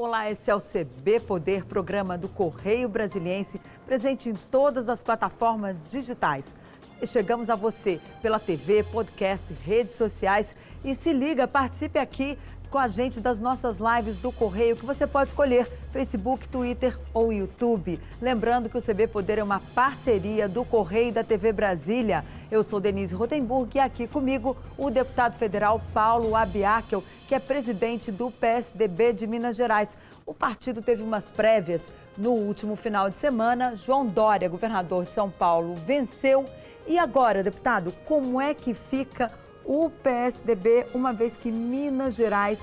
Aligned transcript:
Olá, 0.00 0.30
esse 0.30 0.48
é 0.48 0.54
o 0.54 0.60
CB 0.60 1.18
Poder, 1.18 1.64
programa 1.64 2.16
do 2.16 2.28
Correio 2.28 2.88
Brasiliense, 2.88 3.60
presente 3.84 4.28
em 4.28 4.32
todas 4.32 4.88
as 4.88 5.02
plataformas 5.02 5.76
digitais. 5.90 6.54
E 7.02 7.06
chegamos 7.06 7.50
a 7.50 7.56
você 7.56 8.00
pela 8.22 8.38
TV, 8.38 8.84
podcast, 8.84 9.52
redes 9.54 9.96
sociais. 9.96 10.54
E 10.84 10.94
se 10.94 11.12
liga, 11.12 11.48
participe 11.48 11.98
aqui 11.98 12.38
com 12.70 12.78
a 12.78 12.86
gente 12.86 13.20
das 13.20 13.40
nossas 13.40 13.78
lives 13.78 14.18
do 14.18 14.30
Correio, 14.30 14.76
que 14.76 14.84
você 14.84 15.06
pode 15.06 15.30
escolher 15.30 15.66
Facebook, 15.90 16.48
Twitter 16.48 16.98
ou 17.14 17.32
YouTube. 17.32 18.00
Lembrando 18.20 18.68
que 18.68 18.76
o 18.76 18.82
CB 18.82 19.08
Poder 19.08 19.38
é 19.38 19.42
uma 19.42 19.60
parceria 19.60 20.48
do 20.48 20.64
Correio 20.64 21.08
e 21.08 21.12
da 21.12 21.24
TV 21.24 21.52
Brasília. 21.52 22.24
Eu 22.50 22.62
sou 22.62 22.78
Denise 22.78 23.14
Rotenburg 23.14 23.76
e 23.76 23.80
aqui 23.80 24.06
comigo 24.06 24.56
o 24.76 24.90
deputado 24.90 25.38
federal 25.38 25.80
Paulo 25.94 26.36
Abiakel, 26.36 27.02
que 27.26 27.34
é 27.34 27.38
presidente 27.38 28.12
do 28.12 28.30
PSDB 28.30 29.12
de 29.12 29.26
Minas 29.26 29.56
Gerais. 29.56 29.96
O 30.26 30.34
partido 30.34 30.82
teve 30.82 31.02
umas 31.02 31.30
prévias 31.30 31.90
no 32.16 32.32
último 32.32 32.76
final 32.76 33.08
de 33.08 33.16
semana. 33.16 33.76
João 33.76 34.06
Dória, 34.06 34.48
governador 34.48 35.04
de 35.04 35.10
São 35.10 35.30
Paulo, 35.30 35.74
venceu. 35.74 36.44
E 36.86 36.98
agora, 36.98 37.42
deputado, 37.42 37.92
como 38.04 38.40
é 38.40 38.52
que 38.54 38.74
fica 38.74 39.30
o 39.68 39.90
PSDB, 39.90 40.86
uma 40.94 41.12
vez 41.12 41.36
que 41.36 41.52
Minas 41.52 42.14
Gerais 42.14 42.58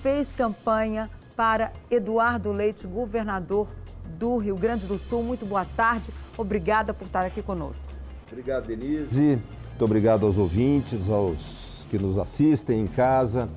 fez 0.00 0.32
campanha 0.32 1.10
para 1.34 1.72
Eduardo 1.90 2.52
Leite, 2.52 2.86
governador 2.86 3.66
do 4.16 4.36
Rio 4.36 4.54
Grande 4.54 4.86
do 4.86 4.96
Sul? 4.96 5.24
Muito 5.24 5.44
boa 5.44 5.64
tarde. 5.64 6.10
Obrigada 6.38 6.94
por 6.94 7.06
estar 7.06 7.26
aqui 7.26 7.42
conosco. 7.42 7.88
Obrigado, 8.30 8.68
Denise. 8.68 9.40
Muito 9.68 9.84
obrigado 9.84 10.24
aos 10.26 10.38
ouvintes, 10.38 11.10
aos 11.10 11.84
que 11.90 11.98
nos 11.98 12.18
assistem 12.18 12.82
em 12.82 12.86
casa. 12.86 13.48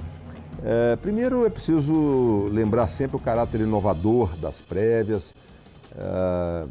É, 0.63 0.95
primeiro, 0.95 1.45
é 1.45 1.51
preciso 1.51 2.47
lembrar 2.51 2.87
sempre 2.87 3.15
o 3.15 3.19
caráter 3.19 3.61
inovador 3.61 4.35
das 4.37 4.59
prévias. 4.59 5.35
É, 5.95 6.65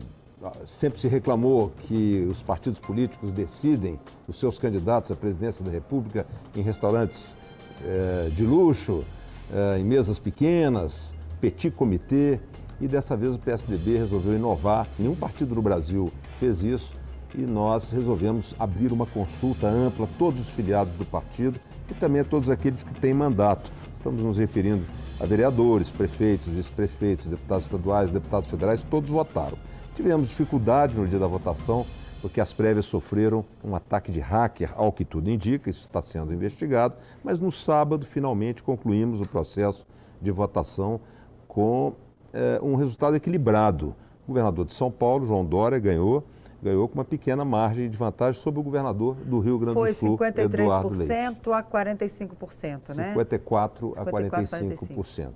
sempre 0.66 1.00
se 1.00 1.08
reclamou 1.08 1.72
que 1.86 2.26
os 2.30 2.42
partidos 2.42 2.78
políticos 2.78 3.32
decidem 3.32 3.98
os 4.26 4.38
seus 4.38 4.58
candidatos 4.58 5.10
à 5.10 5.16
presidência 5.16 5.64
da 5.64 5.70
República 5.70 6.26
em 6.54 6.62
restaurantes 6.62 7.36
é, 7.84 8.30
de 8.30 8.44
luxo, 8.44 9.04
é, 9.52 9.78
em 9.78 9.84
mesas 9.84 10.18
pequenas, 10.18 11.14
petit 11.40 11.70
comitê. 11.70 12.40
E 12.80 12.86
dessa 12.86 13.16
vez 13.16 13.34
o 13.34 13.38
PSDB 13.38 13.96
resolveu 13.96 14.34
inovar. 14.34 14.86
Nenhum 14.98 15.14
partido 15.14 15.54
no 15.54 15.62
Brasil 15.62 16.12
fez 16.38 16.62
isso 16.62 16.92
e 17.34 17.42
nós 17.42 17.90
resolvemos 17.90 18.54
abrir 18.58 18.92
uma 18.92 19.06
consulta 19.06 19.66
ampla 19.66 20.06
a 20.06 20.18
todos 20.18 20.40
os 20.40 20.50
filiados 20.50 20.94
do 20.94 21.04
partido 21.04 21.58
e 21.90 21.94
também 21.94 22.20
a 22.20 22.24
todos 22.24 22.50
aqueles 22.50 22.82
que 22.82 22.92
têm 22.94 23.14
mandato. 23.14 23.70
Estamos 23.94 24.22
nos 24.22 24.38
referindo 24.38 24.84
a 25.18 25.26
vereadores, 25.26 25.90
prefeitos, 25.90 26.48
vice-prefeitos, 26.48 27.26
deputados 27.26 27.64
estaduais, 27.64 28.10
deputados 28.10 28.50
federais, 28.50 28.82
todos 28.82 29.10
votaram. 29.10 29.58
Tivemos 29.96 30.28
dificuldade 30.28 30.94
no 30.94 31.08
dia 31.08 31.18
da 31.18 31.26
votação, 31.26 31.86
porque 32.20 32.38
as 32.38 32.52
prévias 32.52 32.84
sofreram 32.84 33.42
um 33.64 33.74
ataque 33.74 34.12
de 34.12 34.20
hacker, 34.20 34.70
ao 34.76 34.92
que 34.92 35.06
tudo 35.06 35.30
indica, 35.30 35.70
isso 35.70 35.86
está 35.86 36.02
sendo 36.02 36.34
investigado, 36.34 36.94
mas 37.24 37.40
no 37.40 37.50
sábado, 37.50 38.04
finalmente, 38.04 38.62
concluímos 38.62 39.22
o 39.22 39.26
processo 39.26 39.86
de 40.20 40.30
votação 40.30 41.00
com 41.48 41.94
é, 42.30 42.60
um 42.62 42.74
resultado 42.74 43.16
equilibrado. 43.16 43.96
O 44.24 44.28
governador 44.28 44.66
de 44.66 44.74
São 44.74 44.90
Paulo, 44.90 45.26
João 45.26 45.46
Dória, 45.46 45.78
ganhou 45.78 46.22
ganhou 46.62 46.88
com 46.88 46.94
uma 46.94 47.04
pequena 47.04 47.44
margem 47.44 47.88
de 47.88 47.96
vantagem 47.96 48.40
sobre 48.40 48.58
o 48.58 48.62
governador 48.62 49.14
do 49.14 49.38
Rio 49.38 49.58
Grande 49.58 49.74
Foi 49.74 49.90
do 49.92 49.94
Sul, 49.94 50.18
Eduardo 50.36 50.88
Leite. 50.88 51.06
Foi 51.06 51.52
53% 51.52 51.52
a 51.52 51.62
45%, 51.62 52.96
né? 52.96 53.08
54 53.10 53.92
a 53.96 54.04
45%. 54.04 54.74
45%. 54.74 55.32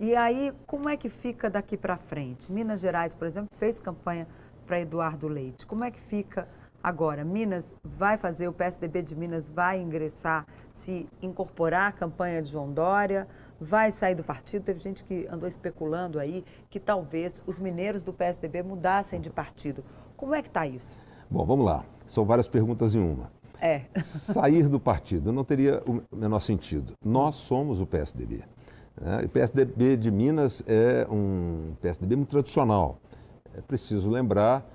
E 0.00 0.14
aí, 0.14 0.52
como 0.64 0.88
é 0.88 0.96
que 0.96 1.08
fica 1.08 1.50
daqui 1.50 1.76
para 1.76 1.96
frente? 1.96 2.52
Minas 2.52 2.80
Gerais, 2.80 3.16
por 3.16 3.26
exemplo, 3.26 3.50
fez 3.58 3.80
campanha 3.80 4.28
para 4.64 4.78
Eduardo 4.78 5.26
Leite. 5.26 5.66
Como 5.66 5.82
é 5.82 5.90
que 5.90 5.98
fica 5.98 6.46
agora? 6.80 7.24
Minas 7.24 7.74
vai 7.82 8.16
fazer, 8.16 8.46
o 8.46 8.52
PSDB 8.52 9.02
de 9.02 9.16
Minas 9.16 9.48
vai 9.48 9.80
ingressar, 9.80 10.46
se 10.72 11.08
incorporar 11.20 11.88
à 11.88 11.92
campanha 11.92 12.40
de 12.40 12.48
João 12.48 12.72
Dória, 12.72 13.26
vai 13.60 13.90
sair 13.90 14.14
do 14.14 14.22
partido. 14.22 14.62
Teve 14.62 14.78
gente 14.78 15.02
que 15.02 15.26
andou 15.28 15.48
especulando 15.48 16.20
aí 16.20 16.44
que 16.70 16.78
talvez 16.78 17.42
os 17.44 17.58
mineiros 17.58 18.04
do 18.04 18.12
PSDB 18.12 18.62
mudassem 18.62 19.20
de 19.20 19.30
partido. 19.30 19.84
Como 20.16 20.32
é 20.32 20.42
que 20.42 20.48
está 20.48 20.64
isso? 20.64 20.96
Bom, 21.28 21.44
vamos 21.44 21.66
lá. 21.66 21.84
São 22.06 22.24
várias 22.24 22.46
perguntas 22.46 22.94
em 22.94 23.00
uma. 23.00 23.32
É. 23.60 23.82
Sair 23.96 24.68
do 24.68 24.78
partido 24.78 25.32
não 25.32 25.42
teria 25.42 25.82
o 25.84 26.16
menor 26.16 26.38
sentido. 26.38 26.92
Nós 27.04 27.34
somos 27.34 27.80
o 27.80 27.86
PSDB. 27.86 28.44
Né? 29.00 29.22
O 29.24 29.28
PSDB 29.28 29.96
de 29.96 30.10
Minas 30.10 30.62
é 30.66 31.06
um 31.10 31.74
PSDB 31.80 32.16
muito 32.16 32.30
tradicional. 32.30 32.98
É 33.56 33.60
preciso 33.60 34.10
lembrar, 34.10 34.68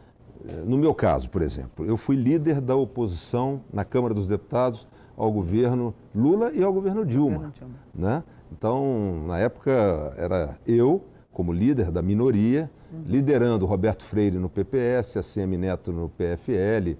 eh, 0.48 0.64
no 0.66 0.78
meu 0.78 0.94
caso, 0.94 1.30
por 1.30 1.42
exemplo, 1.42 1.86
eu 1.86 1.98
fui 1.98 2.16
líder 2.16 2.60
da 2.60 2.76
oposição 2.76 3.62
na 3.72 3.86
Câmara 3.86 4.14
dos 4.14 4.28
Deputados 4.28 4.88
ao 5.16 5.32
governo 5.32 5.94
Lula 6.14 6.52
e 6.52 6.64
ao 6.64 6.74
governo 6.74 7.06
Dilma. 7.06 7.52
Dilma. 7.54 7.76
Né? 7.94 8.24
Então, 8.52 9.26
na 9.28 9.40
época, 9.40 9.72
era 10.18 10.58
eu, 10.66 11.04
como 11.32 11.52
líder 11.52 11.92
da 11.92 12.02
minoria, 12.02 12.70
uhum. 12.92 13.04
liderando 13.06 13.66
Roberto 13.66 14.04
Freire 14.04 14.38
no 14.38 14.50
PPS, 14.50 15.18
ACM 15.18 15.58
Neto 15.58 15.92
no 15.92 16.10
PFL, 16.10 16.98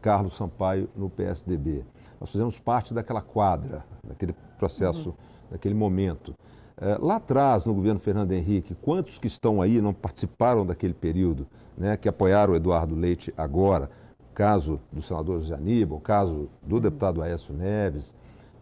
Carlos 0.00 0.36
Sampaio 0.36 0.88
no 0.96 1.08
PSDB. 1.08 1.84
Nós 2.20 2.30
fizemos 2.30 2.58
parte 2.58 2.92
daquela 2.92 3.22
quadra, 3.22 3.84
daquele 4.02 4.34
processo, 4.58 5.10
uhum. 5.10 5.16
daquele 5.52 5.74
momento. 5.74 6.34
É, 6.80 6.96
lá 7.00 7.16
atrás, 7.16 7.66
no 7.66 7.74
governo 7.74 7.98
Fernando 7.98 8.32
Henrique, 8.32 8.74
quantos 8.74 9.18
que 9.18 9.26
estão 9.26 9.60
aí 9.60 9.80
não 9.80 9.92
participaram 9.92 10.64
daquele 10.64 10.94
período, 10.94 11.46
né, 11.76 11.96
que 11.96 12.08
apoiaram 12.08 12.52
o 12.52 12.56
Eduardo 12.56 12.94
Leite 12.94 13.32
agora? 13.36 13.90
Caso 14.32 14.80
do 14.92 15.02
senador 15.02 15.40
José 15.40 15.54
Aníbal, 15.54 15.98
caso 15.98 16.48
do 16.62 16.76
uhum. 16.76 16.80
deputado 16.80 17.20
Aécio 17.20 17.52
Neves, 17.52 18.14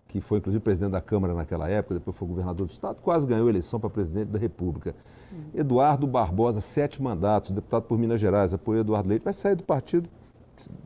que 0.08 0.20
foi 0.20 0.38
inclusive 0.38 0.62
presidente 0.62 0.92
da 0.92 1.00
Câmara 1.00 1.34
naquela 1.34 1.68
época, 1.68 1.94
depois 1.94 2.16
foi 2.16 2.26
governador 2.26 2.66
do 2.66 2.70
Estado, 2.70 3.02
quase 3.02 3.26
ganhou 3.26 3.46
a 3.46 3.50
eleição 3.50 3.78
para 3.78 3.90
presidente 3.90 4.28
da 4.28 4.38
República. 4.38 4.94
Uhum. 5.30 5.60
Eduardo 5.60 6.06
Barbosa, 6.06 6.62
sete 6.62 7.02
mandatos, 7.02 7.50
deputado 7.50 7.82
por 7.82 7.98
Minas 7.98 8.18
Gerais, 8.18 8.54
apoiou 8.54 8.80
Eduardo 8.80 9.08
Leite, 9.10 9.24
vai 9.24 9.34
sair 9.34 9.54
do 9.54 9.64
partido 9.64 10.08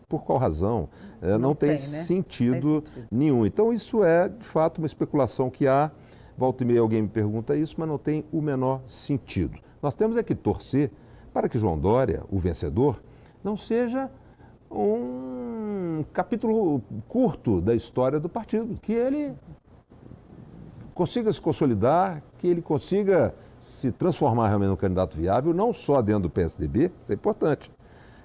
por 0.09 0.25
qual 0.25 0.39
razão? 0.39 0.89
É, 1.23 1.33
não, 1.33 1.39
não, 1.39 1.55
tem, 1.55 1.69
tem 1.69 1.79
né? 1.79 1.79
sentido, 1.79 2.83
sentido 2.85 3.07
nenhum. 3.11 3.47
Então, 3.47 3.73
isso 3.73 4.03
é, 4.03 4.29
de 4.29 4.45
fato, 4.45 4.79
uma 4.79 4.87
especulação 4.87 5.49
que 5.49 5.69
há. 5.69 5.91
Volta 6.41 6.65
e 6.65 6.67
meia 6.67 6.81
alguém 6.81 7.03
me 7.03 7.09
pergunta 7.09 7.55
isso, 7.55 7.75
mas 7.77 7.87
não 7.87 7.99
tem 7.99 8.25
o 8.33 8.41
menor 8.41 8.81
sentido. 8.87 9.59
Nós 9.83 9.95
temos 9.95 10.17
é 10.17 10.23
que 10.23 10.35
torcer 10.35 10.91
para 11.35 11.51
que 11.51 11.59
João 11.59 11.79
Dória, 11.79 12.23
o 12.31 12.39
vencedor, 12.39 13.03
não 13.45 13.59
seja 13.59 14.11
um 14.71 16.03
capítulo 16.15 16.81
curto 17.07 17.61
da 17.61 17.75
história 17.75 18.19
do 18.19 18.27
partido, 18.27 18.81
que 18.81 18.91
ele 18.91 19.35
consiga 20.95 21.31
se 21.31 21.43
consolidar, 21.43 22.23
que 22.39 22.47
ele 22.47 22.63
consiga 22.63 23.35
se 23.59 23.93
transformar 23.93 24.49
realmente 24.49 24.71
num 24.71 24.77
candidato 24.77 25.19
viável, 25.19 25.53
não 25.53 25.75
só 25.75 26.01
dentro 26.01 26.23
do 26.23 26.31
PSDB, 26.31 26.91
isso 27.03 27.13
é 27.13 27.17
importante, 27.17 27.71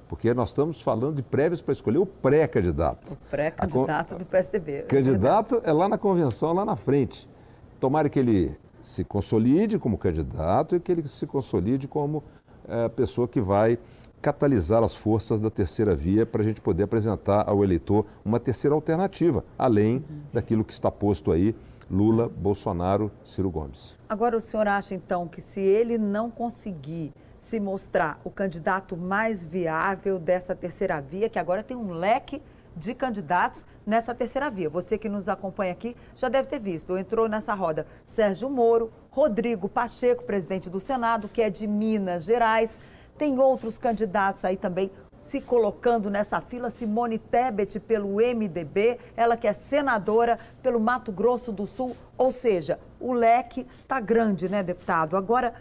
porque 0.07 0.33
nós 0.33 0.51
estamos 0.51 0.81
falando 0.81 1.17
de 1.17 1.21
prévias 1.21 1.61
para 1.61 1.73
escolher 1.73 1.97
o 1.97 2.05
pré-candidato. 2.05 3.11
O 3.11 3.17
pré-candidato 3.29 4.15
do 4.15 4.25
PSDB. 4.25 4.71
É 4.71 4.81
candidato 4.83 5.59
é 5.65 5.73
lá 5.73 5.89
na 5.89 5.97
convenção, 5.97 6.53
lá 6.53 6.63
na 6.63 6.77
frente. 6.77 7.34
Tomara 7.79 8.09
que 8.09 8.19
ele 8.19 8.57
se 8.81 9.03
consolide 9.03 9.79
como 9.79 9.97
candidato 9.97 10.75
e 10.75 10.79
que 10.79 10.91
ele 10.91 11.07
se 11.07 11.25
consolide 11.25 11.87
como 11.87 12.23
é, 12.67 12.87
pessoa 12.89 13.27
que 13.27 13.41
vai 13.41 13.77
catalisar 14.21 14.83
as 14.83 14.95
forças 14.95 15.39
da 15.39 15.51
terceira 15.51 15.95
via 15.95 16.25
para 16.25 16.41
a 16.41 16.43
gente 16.43 16.59
poder 16.59 16.83
apresentar 16.83 17.47
ao 17.47 17.63
eleitor 17.63 18.05
uma 18.23 18.39
terceira 18.39 18.73
alternativa, 18.73 19.45
além 19.57 19.97
uhum. 19.97 20.21
daquilo 20.33 20.63
que 20.63 20.73
está 20.73 20.89
posto 20.89 21.31
aí, 21.31 21.55
Lula, 21.89 22.27
Bolsonaro, 22.27 23.11
Ciro 23.23 23.51
Gomes. 23.51 23.95
Agora, 24.09 24.35
o 24.35 24.41
senhor 24.41 24.67
acha 24.67 24.95
então 24.95 25.27
que 25.27 25.39
se 25.39 25.61
ele 25.61 25.99
não 25.99 26.31
conseguir 26.31 27.13
se 27.39 27.59
mostrar 27.59 28.19
o 28.23 28.31
candidato 28.31 28.97
mais 28.97 29.45
viável 29.45 30.17
dessa 30.17 30.55
terceira 30.55 30.99
via, 30.99 31.29
que 31.29 31.37
agora 31.37 31.61
tem 31.61 31.77
um 31.77 31.91
leque 31.91 32.41
de 32.75 32.93
candidatos 32.93 33.65
nessa 33.85 34.13
terceira 34.13 34.49
via. 34.49 34.69
Você 34.69 34.97
que 34.97 35.07
nos 35.07 35.29
acompanha 35.29 35.71
aqui 35.71 35.95
já 36.15 36.29
deve 36.29 36.47
ter 36.47 36.59
visto. 36.59 36.97
Entrou 36.97 37.27
nessa 37.27 37.53
roda 37.53 37.87
Sérgio 38.05 38.49
Moro, 38.49 38.91
Rodrigo 39.09 39.69
Pacheco, 39.69 40.23
presidente 40.23 40.69
do 40.69 40.79
Senado, 40.79 41.29
que 41.29 41.41
é 41.41 41.49
de 41.49 41.65
Minas 41.65 42.25
Gerais, 42.25 42.81
tem 43.17 43.39
outros 43.39 43.77
candidatos 43.77 44.43
aí 44.43 44.57
também 44.57 44.91
se 45.17 45.41
colocando 45.41 46.09
nessa 46.09 46.39
fila, 46.39 46.69
Simone 46.69 47.17
Tebet 47.17 47.79
pelo 47.79 48.17
MDB, 48.17 48.99
ela 49.17 49.35
que 49.35 49.47
é 49.47 49.53
senadora 49.53 50.37
pelo 50.61 50.79
Mato 50.79 51.11
Grosso 51.11 51.51
do 51.51 51.65
Sul, 51.65 51.95
ou 52.15 52.31
seja, 52.31 52.79
o 52.99 53.11
leque 53.11 53.65
está 53.81 53.99
grande, 53.99 54.47
né, 54.47 54.61
deputado? 54.61 55.17
Agora, 55.17 55.55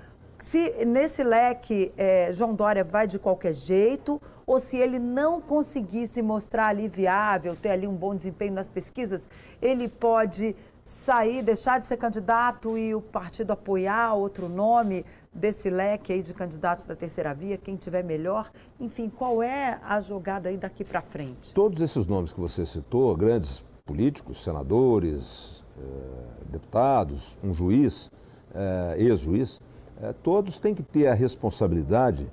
se 0.45 0.85
nesse 0.85 1.25
leque 1.25 1.91
é, 1.97 2.31
João 2.31 2.55
Dória 2.55 2.85
vai 2.85 3.07
de 3.07 3.19
qualquer 3.19 3.55
jeito 3.55 4.21
ou 4.47 4.59
se 4.59 4.77
ele 4.77 4.99
não 4.99 5.41
conseguir 5.41 6.07
se 6.07 6.21
mostrar 6.21 6.67
ali 6.67 6.87
viável, 6.87 7.57
ter 7.57 7.71
ali 7.71 7.87
um 7.87 7.97
bom 7.97 8.15
desempenho 8.15 8.53
nas 8.53 8.69
pesquisas, 8.69 9.27
ele 9.63 9.89
pode 9.89 10.55
sair, 10.83 11.43
deixar 11.43 11.81
de 11.81 11.87
ser 11.87 11.97
candidato 11.97 12.77
e 12.77 12.95
o 12.95 13.01
partido 13.01 13.53
apoiar 13.53 14.13
outro 14.13 14.47
nome 14.47 15.07
desse 15.33 15.71
leque 15.71 16.13
aí 16.13 16.21
de 16.21 16.35
candidatos 16.35 16.87
da 16.87 16.95
terceira 16.95 17.33
via, 17.33 17.57
quem 17.57 17.75
tiver 17.75 18.05
melhor. 18.05 18.53
Enfim, 18.79 19.09
qual 19.09 19.43
é 19.43 19.81
a 19.83 19.99
jogada 20.03 20.51
aí 20.51 20.59
daqui 20.59 20.85
para 20.85 21.01
frente? 21.01 21.55
Todos 21.55 21.81
esses 21.81 22.07
nomes 22.07 22.35
que 22.35 22.41
você 22.41 22.67
citou, 22.67 23.17
grandes 23.17 23.65
políticos, 23.87 24.45
senadores, 24.45 25.65
eh, 25.79 26.51
deputados, 26.51 27.39
um 27.43 27.55
juiz, 27.55 28.13
eh, 28.55 28.97
ex-juiz, 28.99 29.59
eh, 30.01 30.15
todos 30.23 30.59
têm 30.59 30.75
que 30.75 30.83
ter 30.83 31.07
a 31.07 31.15
responsabilidade 31.15 32.27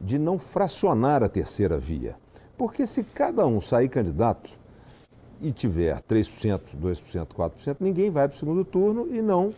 de 0.00 0.18
não 0.18 0.38
fracionar 0.38 1.22
a 1.22 1.28
terceira 1.28 1.78
via. 1.78 2.16
Porque 2.56 2.86
se 2.86 3.02
cada 3.02 3.46
um 3.46 3.60
sair 3.60 3.88
candidato 3.88 4.50
e 5.40 5.52
tiver 5.52 6.00
3%, 6.02 6.60
2%, 6.80 7.26
4%, 7.26 7.76
ninguém 7.80 8.10
vai 8.10 8.28
para 8.28 8.36
o 8.36 8.38
segundo 8.38 8.64
turno 8.64 9.08
e 9.14 9.20
não 9.20 9.54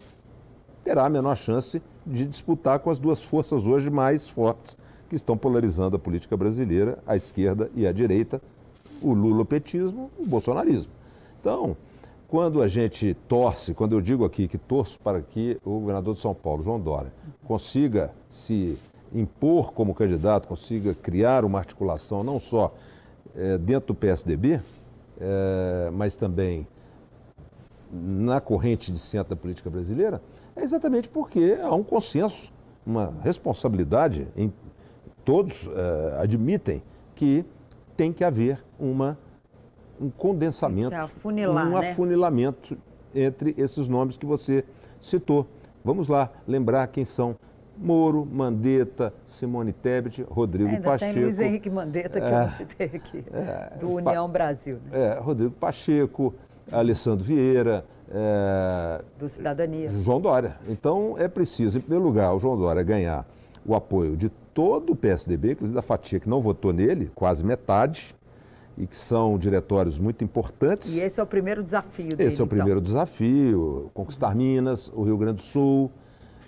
terá 0.82 1.06
a 1.06 1.10
menor 1.10 1.36
chance 1.36 1.82
de 2.06 2.26
disputar 2.26 2.78
com 2.78 2.90
as 2.90 2.98
duas 2.98 3.22
forças 3.22 3.66
hoje 3.66 3.90
mais 3.90 4.28
fortes 4.28 4.76
que 5.08 5.16
estão 5.16 5.36
polarizando 5.36 5.96
a 5.96 5.98
política 5.98 6.36
brasileira, 6.36 6.98
a 7.06 7.16
esquerda 7.16 7.70
e 7.74 7.86
a 7.86 7.92
direita, 7.92 8.40
o 9.00 9.12
lulopetismo 9.12 10.10
o 10.18 10.26
bolsonarismo. 10.26 10.92
Então, 11.40 11.76
quando 12.28 12.60
a 12.60 12.68
gente 12.68 13.14
torce, 13.26 13.72
quando 13.72 13.94
eu 13.94 14.02
digo 14.02 14.22
aqui 14.22 14.46
que 14.46 14.58
torço 14.58 15.00
para 15.00 15.22
que 15.22 15.58
o 15.64 15.80
governador 15.80 16.14
de 16.14 16.20
São 16.20 16.34
Paulo, 16.34 16.62
João 16.62 16.78
Dória, 16.78 17.10
consiga 17.44 18.12
se 18.28 18.78
impor 19.14 19.72
como 19.72 19.94
candidato, 19.94 20.46
consiga 20.46 20.94
criar 20.94 21.42
uma 21.42 21.58
articulação 21.58 22.22
não 22.22 22.38
só 22.38 22.74
é, 23.34 23.56
dentro 23.56 23.88
do 23.88 23.94
PSDB, 23.94 24.60
é, 25.18 25.90
mas 25.90 26.16
também 26.16 26.68
na 27.90 28.42
corrente 28.42 28.92
de 28.92 28.98
centro 28.98 29.30
da 29.30 29.36
política 29.36 29.70
brasileira, 29.70 30.20
é 30.54 30.62
exatamente 30.62 31.08
porque 31.08 31.58
há 31.62 31.74
um 31.74 31.82
consenso, 31.82 32.52
uma 32.84 33.14
responsabilidade, 33.22 34.28
em, 34.36 34.52
todos 35.24 35.66
é, 35.66 36.20
admitem 36.20 36.82
que 37.14 37.42
tem 37.96 38.12
que 38.12 38.22
haver 38.22 38.62
uma, 38.78 39.18
um 40.00 40.10
condensamento, 40.10 40.94
afunilar, 40.94 41.66
um 41.66 41.78
né? 41.78 41.90
afunilamento 41.90 42.76
entre 43.14 43.54
esses 43.56 43.88
nomes 43.88 44.16
que 44.16 44.26
você 44.26 44.64
citou. 45.00 45.46
Vamos 45.84 46.08
lá 46.08 46.30
lembrar 46.46 46.86
quem 46.88 47.04
são 47.04 47.36
Moro, 47.76 48.26
Mandetta, 48.26 49.14
Simone 49.24 49.72
Tebet, 49.72 50.22
Rodrigo 50.28 50.70
Ainda 50.70 50.82
Pacheco. 50.82 51.14
Tem 51.14 51.22
Luiz 51.22 51.40
Henrique 51.40 51.70
Mandetta, 51.70 52.20
que 52.20 52.26
é, 52.26 52.44
eu 52.44 52.48
citei 52.48 52.90
aqui, 52.94 53.24
é, 53.32 53.78
do 53.78 53.90
União 53.90 54.28
Brasil. 54.28 54.78
Né? 54.90 54.98
É, 55.00 55.18
Rodrigo 55.18 55.52
Pacheco, 55.52 56.34
Alessandro 56.70 57.24
Vieira. 57.24 57.84
É, 58.10 59.02
do 59.18 59.28
Cidadania. 59.28 59.90
João 59.90 60.20
Dória. 60.20 60.56
Então 60.68 61.14
é 61.18 61.28
preciso, 61.28 61.78
em 61.78 61.80
primeiro 61.80 62.04
lugar, 62.04 62.34
o 62.34 62.40
João 62.40 62.56
Dória 62.56 62.82
ganhar 62.82 63.26
o 63.64 63.74
apoio 63.74 64.16
de 64.16 64.28
todo 64.52 64.92
o 64.92 64.96
PSDB, 64.96 65.52
inclusive 65.52 65.74
da 65.74 65.82
fatia 65.82 66.18
que 66.18 66.28
não 66.28 66.40
votou 66.40 66.72
nele, 66.72 67.10
quase 67.14 67.44
metade, 67.44 68.14
e 68.78 68.86
que 68.86 68.96
são 68.96 69.36
diretórios 69.36 69.98
muito 69.98 70.22
importantes. 70.24 70.94
E 70.94 71.00
esse 71.00 71.18
é 71.18 71.22
o 71.22 71.26
primeiro 71.26 71.62
desafio 71.62 72.08
dele. 72.08 72.28
Esse 72.28 72.40
é 72.40 72.44
o 72.44 72.46
primeiro 72.46 72.80
então. 72.80 72.82
desafio: 72.82 73.90
conquistar 73.92 74.34
Minas, 74.34 74.90
o 74.94 75.02
Rio 75.02 75.18
Grande 75.18 75.36
do 75.36 75.42
Sul 75.42 75.90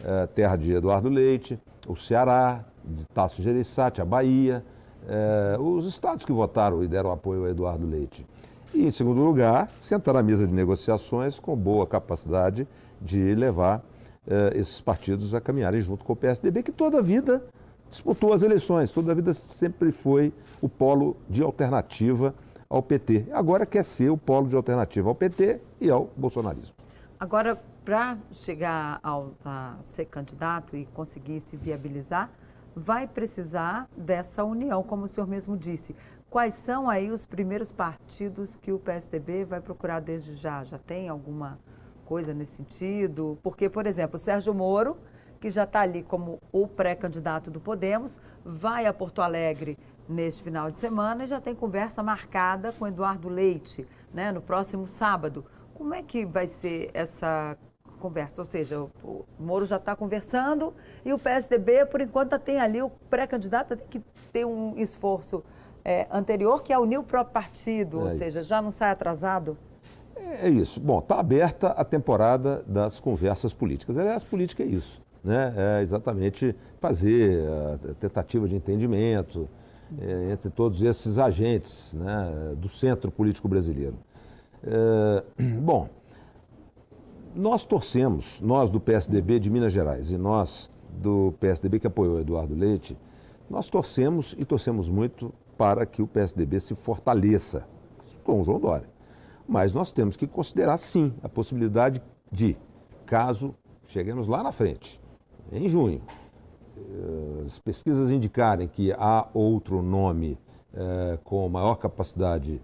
é, 0.04 0.26
terra 0.26 0.56
de 0.56 0.72
Eduardo 0.72 1.08
Leite, 1.08 1.58
o 1.86 1.96
Ceará, 1.96 2.64
de 2.84 3.06
Tasso 3.08 3.42
Gereissati, 3.42 4.00
a 4.00 4.04
Bahia, 4.04 4.64
é, 5.08 5.58
os 5.58 5.86
estados 5.86 6.24
que 6.24 6.32
votaram 6.32 6.82
e 6.82 6.88
deram 6.88 7.10
apoio 7.10 7.44
a 7.44 7.50
Eduardo 7.50 7.86
Leite. 7.86 8.26
E, 8.72 8.86
em 8.86 8.90
segundo 8.90 9.20
lugar, 9.22 9.70
sentar 9.82 10.14
na 10.14 10.22
mesa 10.22 10.46
de 10.46 10.54
negociações 10.54 11.38
com 11.38 11.56
boa 11.56 11.86
capacidade 11.86 12.66
de 13.00 13.34
levar 13.34 13.84
é, 14.26 14.52
esses 14.54 14.80
partidos 14.80 15.34
a 15.34 15.40
caminharem 15.40 15.80
junto 15.80 16.04
com 16.04 16.12
o 16.12 16.16
PSDB, 16.16 16.62
que 16.62 16.72
toda 16.72 16.98
a 16.98 17.02
vida 17.02 17.42
disputou 17.90 18.32
as 18.32 18.42
eleições, 18.42 18.92
toda 18.92 19.12
a 19.12 19.14
vida 19.14 19.34
sempre 19.34 19.92
foi 19.92 20.32
o 20.62 20.68
polo 20.68 21.16
de 21.28 21.42
alternativa 21.42 22.34
ao 22.68 22.82
PT. 22.82 23.26
Agora 23.32 23.66
quer 23.66 23.84
ser 23.84 24.10
o 24.10 24.16
polo 24.16 24.48
de 24.48 24.56
alternativa 24.56 25.08
ao 25.08 25.14
PT 25.14 25.60
e 25.80 25.90
ao 25.90 26.08
bolsonarismo. 26.16 26.74
Agora, 27.18 27.60
para 27.84 28.16
chegar 28.30 29.00
ao, 29.02 29.32
a 29.44 29.74
ser 29.82 30.06
candidato 30.06 30.76
e 30.76 30.86
conseguir 30.86 31.40
se 31.40 31.56
viabilizar, 31.56 32.30
vai 32.74 33.06
precisar 33.06 33.88
dessa 33.96 34.44
união, 34.44 34.82
como 34.82 35.04
o 35.04 35.08
senhor 35.08 35.26
mesmo 35.26 35.56
disse. 35.56 35.94
Quais 36.30 36.54
são 36.54 36.88
aí 36.88 37.10
os 37.10 37.26
primeiros 37.26 37.72
partidos 37.72 38.54
que 38.54 38.70
o 38.70 38.78
PSDB 38.78 39.44
vai 39.44 39.60
procurar 39.60 40.00
desde 40.00 40.34
já? 40.34 40.62
Já 40.62 40.78
tem 40.78 41.08
alguma 41.08 41.58
coisa 42.04 42.32
nesse 42.32 42.56
sentido? 42.56 43.36
Porque, 43.42 43.68
por 43.68 43.86
exemplo, 43.86 44.14
o 44.14 44.18
Sérgio 44.18 44.54
Moro, 44.54 44.96
que 45.40 45.48
já 45.50 45.64
está 45.64 45.80
ali 45.80 46.02
como 46.02 46.38
o 46.52 46.68
pré-candidato 46.68 47.50
do 47.50 47.58
Podemos, 47.58 48.20
vai 48.44 48.86
a 48.86 48.92
Porto 48.92 49.22
Alegre 49.22 49.78
neste 50.08 50.42
final 50.42 50.70
de 50.70 50.78
semana 50.78 51.24
e 51.24 51.26
já 51.26 51.40
tem 51.40 51.54
conversa 51.54 52.02
marcada 52.02 52.72
com 52.72 52.86
Eduardo 52.86 53.28
Leite, 53.28 53.86
né, 54.12 54.30
no 54.30 54.42
próximo 54.42 54.86
sábado. 54.86 55.44
Como 55.74 55.94
é 55.94 56.02
que 56.02 56.26
vai 56.26 56.46
ser 56.46 56.90
essa 56.92 57.56
conversa, 57.98 58.40
ou 58.40 58.46
seja, 58.46 58.80
o 59.04 59.24
Moro 59.38 59.64
já 59.64 59.76
está 59.76 59.94
conversando 59.94 60.74
e 61.04 61.12
o 61.12 61.18
PSDB, 61.18 61.86
por 61.86 62.00
enquanto, 62.00 62.38
tem 62.38 62.58
ali 62.58 62.80
o 62.82 62.90
pré-candidato, 62.90 63.76
tem 63.76 63.86
que 63.88 64.02
ter 64.32 64.44
um 64.44 64.74
esforço 64.76 65.44
é, 65.84 66.06
anterior, 66.10 66.62
que 66.62 66.72
é 66.72 66.78
unir 66.78 66.98
o 66.98 67.02
próprio 67.02 67.32
partido, 67.32 67.98
é 67.98 68.00
ou 68.00 68.06
isso. 68.08 68.18
seja, 68.18 68.42
já 68.42 68.60
não 68.60 68.70
sai 68.70 68.90
atrasado? 68.90 69.56
É, 70.16 70.46
é 70.46 70.48
isso. 70.48 70.80
Bom, 70.80 70.98
está 70.98 71.20
aberta 71.20 71.68
a 71.68 71.84
temporada 71.84 72.64
das 72.66 72.98
conversas 73.00 73.52
políticas. 73.52 73.96
Aliás, 73.96 74.24
política 74.24 74.62
é 74.62 74.66
isso, 74.66 75.02
né? 75.22 75.54
É 75.56 75.82
exatamente 75.82 76.54
fazer 76.78 77.42
a 77.90 77.94
tentativa 77.94 78.48
de 78.48 78.56
entendimento 78.56 79.48
é, 79.98 80.32
entre 80.32 80.50
todos 80.50 80.82
esses 80.82 81.18
agentes 81.18 81.94
né, 81.94 82.54
do 82.56 82.68
centro 82.68 83.10
político 83.10 83.48
brasileiro. 83.48 83.96
É, 84.62 85.24
bom, 85.60 85.88
nós 87.34 87.64
torcemos, 87.64 88.40
nós 88.40 88.70
do 88.70 88.80
PSDB 88.80 89.38
de 89.38 89.50
Minas 89.50 89.72
Gerais 89.72 90.10
e 90.10 90.18
nós 90.18 90.70
do 90.90 91.32
PSDB 91.40 91.78
que 91.78 91.86
apoiou 91.86 92.20
Eduardo 92.20 92.54
Leite, 92.54 92.96
nós 93.48 93.68
torcemos 93.68 94.34
e 94.38 94.44
torcemos 94.44 94.88
muito 94.88 95.32
para 95.56 95.84
que 95.84 96.02
o 96.02 96.06
PSDB 96.06 96.60
se 96.60 96.74
fortaleça 96.74 97.66
com 98.24 98.40
o 98.40 98.44
João 98.44 98.58
Dória. 98.58 98.88
Mas 99.46 99.72
nós 99.72 99.92
temos 99.92 100.16
que 100.16 100.26
considerar, 100.26 100.78
sim, 100.78 101.12
a 101.22 101.28
possibilidade 101.28 102.02
de, 102.30 102.56
caso 103.06 103.54
cheguemos 103.86 104.28
lá 104.28 104.42
na 104.42 104.52
frente, 104.52 104.99
em 105.52 105.68
junho, 105.68 106.00
eh, 106.76 107.44
as 107.46 107.58
pesquisas 107.58 108.10
indicarem 108.10 108.68
que 108.68 108.92
há 108.92 109.28
outro 109.34 109.82
nome 109.82 110.38
eh, 110.74 111.18
com 111.24 111.48
maior 111.48 111.76
capacidade 111.76 112.60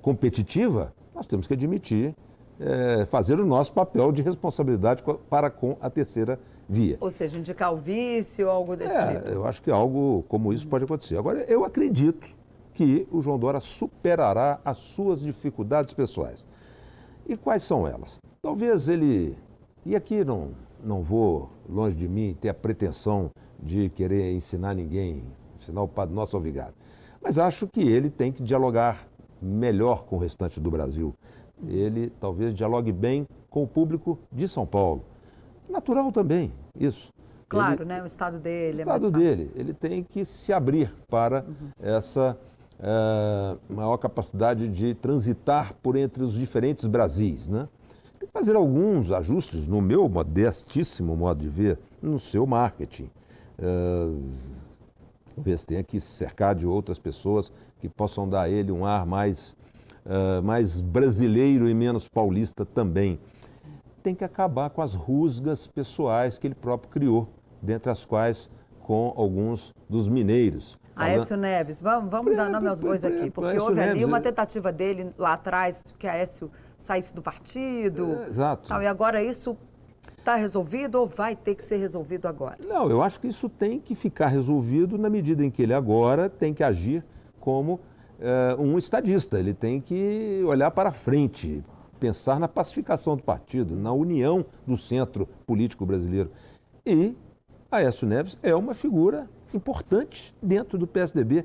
competitiva, 0.00 0.94
nós 1.14 1.26
temos 1.26 1.46
que 1.46 1.54
admitir 1.54 2.14
é, 2.58 3.04
fazer 3.06 3.38
o 3.38 3.46
nosso 3.46 3.72
papel 3.72 4.10
de 4.12 4.22
responsabilidade 4.22 5.02
para 5.28 5.50
com 5.50 5.76
a 5.80 5.90
terceira 5.90 6.38
via. 6.68 6.96
Ou 7.00 7.10
seja, 7.10 7.38
indicar 7.38 7.72
o 7.72 7.76
vício 7.76 8.46
ou 8.46 8.52
algo 8.52 8.76
desse 8.76 8.94
é, 8.94 9.14
tipo. 9.14 9.28
Eu 9.28 9.46
acho 9.46 9.62
que 9.62 9.70
algo 9.70 10.24
como 10.28 10.52
isso 10.52 10.66
pode 10.66 10.84
acontecer. 10.84 11.18
Agora, 11.18 11.40
eu 11.44 11.64
acredito 11.64 12.26
que 12.72 13.06
o 13.10 13.20
João 13.20 13.38
Dória 13.38 13.60
superará 13.60 14.60
as 14.64 14.78
suas 14.78 15.20
dificuldades 15.20 15.92
pessoais. 15.92 16.46
E 17.26 17.36
quais 17.36 17.62
são 17.62 17.86
elas? 17.86 18.18
Talvez 18.42 18.88
ele. 18.88 19.36
E 19.84 19.94
aqui 19.94 20.24
não, 20.24 20.50
não 20.82 21.02
vou, 21.02 21.50
longe 21.68 21.96
de 21.96 22.08
mim, 22.08 22.36
ter 22.40 22.48
a 22.48 22.54
pretensão 22.54 23.30
de 23.58 23.88
querer 23.90 24.32
ensinar 24.32 24.74
ninguém, 24.74 25.24
ensinar 25.56 25.82
o 25.82 25.88
Padre 25.88 26.14
Nosso 26.14 26.36
ao 26.36 26.42
Vigário. 26.42 26.74
Mas 27.22 27.38
acho 27.38 27.66
que 27.66 27.80
ele 27.80 28.10
tem 28.10 28.30
que 28.30 28.42
dialogar 28.42 29.06
melhor 29.40 30.04
com 30.04 30.16
o 30.16 30.18
restante 30.18 30.60
do 30.60 30.70
Brasil 30.70 31.14
ele 31.64 32.10
talvez 32.20 32.54
dialogue 32.54 32.92
bem 32.92 33.26
com 33.48 33.62
o 33.62 33.66
público 33.66 34.18
de 34.30 34.46
São 34.46 34.66
Paulo. 34.66 35.04
Natural 35.68 36.12
também, 36.12 36.52
isso. 36.78 37.12
Claro, 37.48 37.82
ele, 37.82 37.84
né? 37.84 38.02
O 38.02 38.06
estado 38.06 38.38
dele. 38.38 38.78
O 38.78 38.80
é 38.80 38.82
estado 38.82 39.06
é 39.06 39.10
dele. 39.10 39.50
Ele 39.54 39.72
tem 39.72 40.02
que 40.02 40.24
se 40.24 40.52
abrir 40.52 40.92
para 41.08 41.44
uhum. 41.46 41.70
essa 41.80 42.38
é, 42.78 43.56
maior 43.68 43.96
capacidade 43.96 44.68
de 44.68 44.94
transitar 44.94 45.72
por 45.82 45.96
entre 45.96 46.22
os 46.22 46.32
diferentes 46.32 46.86
Brasis, 46.86 47.48
né? 47.48 47.68
Fazer 48.36 48.54
alguns 48.54 49.10
ajustes, 49.10 49.66
no 49.66 49.80
meu 49.80 50.06
modestíssimo 50.10 51.16
modo 51.16 51.40
de 51.40 51.48
ver, 51.48 51.78
no 52.02 52.20
seu 52.20 52.46
marketing. 52.46 53.10
É, 53.58 54.08
talvez 55.34 55.64
tenha 55.64 55.82
que 55.82 55.98
se 55.98 56.08
cercar 56.08 56.54
de 56.54 56.66
outras 56.66 56.98
pessoas 56.98 57.50
que 57.80 57.88
possam 57.88 58.28
dar 58.28 58.42
a 58.42 58.48
ele 58.50 58.70
um 58.70 58.84
ar 58.84 59.06
mais 59.06 59.56
uh, 60.04 60.42
mais 60.42 60.82
brasileiro 60.82 61.66
e 61.66 61.72
menos 61.72 62.06
paulista 62.06 62.66
também. 62.66 63.18
Tem 64.02 64.14
que 64.14 64.22
acabar 64.22 64.68
com 64.68 64.82
as 64.82 64.92
rusgas 64.92 65.66
pessoais 65.66 66.36
que 66.36 66.46
ele 66.46 66.54
próprio 66.54 66.90
criou 66.90 67.30
dentre 67.62 67.90
as 67.90 68.04
quais 68.04 68.50
com 68.80 69.14
alguns 69.16 69.74
dos 69.88 70.10
mineiros. 70.10 70.78
Aécio 70.94 71.38
Neves, 71.38 71.80
vamos, 71.80 72.10
vamos 72.10 72.36
dar 72.36 72.50
nome 72.50 72.68
aos 72.68 72.82
bois 72.82 73.02
aqui, 73.02 73.30
porque 73.30 73.52
Aécio 73.52 73.62
houve 73.62 73.76
Neves, 73.76 73.94
ali 73.94 74.04
uma 74.04 74.20
tentativa 74.20 74.70
dele 74.70 75.10
lá 75.16 75.32
atrás, 75.32 75.82
que 75.98 76.06
Aécio 76.06 76.50
saísse 76.78 77.14
do 77.14 77.22
partido. 77.22 78.18
É, 78.24 78.28
exato. 78.28 78.68
Tal, 78.68 78.82
e 78.82 78.86
agora 78.86 79.22
isso 79.22 79.56
está 80.18 80.34
resolvido 80.34 80.96
ou 80.96 81.06
vai 81.06 81.36
ter 81.36 81.54
que 81.54 81.62
ser 81.62 81.76
resolvido 81.76 82.26
agora? 82.26 82.58
Não, 82.66 82.90
eu 82.90 83.00
acho 83.00 83.20
que 83.20 83.28
isso 83.28 83.48
tem 83.48 83.78
que 83.78 83.94
ficar 83.94 84.26
resolvido 84.26 84.98
na 84.98 85.08
medida 85.08 85.44
em 85.44 85.50
que 85.50 85.62
ele 85.62 85.72
agora 85.72 86.28
tem 86.28 86.52
que 86.52 86.64
agir 86.64 87.04
como 87.38 87.78
é, 88.18 88.56
um 88.58 88.76
estadista. 88.76 89.38
Ele 89.38 89.54
tem 89.54 89.80
que 89.80 90.42
olhar 90.44 90.70
para 90.72 90.90
frente, 90.90 91.64
pensar 92.00 92.40
na 92.40 92.48
pacificação 92.48 93.16
do 93.16 93.22
partido, 93.22 93.76
na 93.76 93.92
união 93.92 94.44
do 94.66 94.76
centro 94.76 95.28
político 95.46 95.86
brasileiro. 95.86 96.30
E 96.84 97.14
Aécio 97.70 98.06
Neves 98.06 98.38
é 98.42 98.54
uma 98.54 98.74
figura 98.74 99.28
importante 99.54 100.34
dentro 100.42 100.76
do 100.76 100.86
PSDB, 100.86 101.44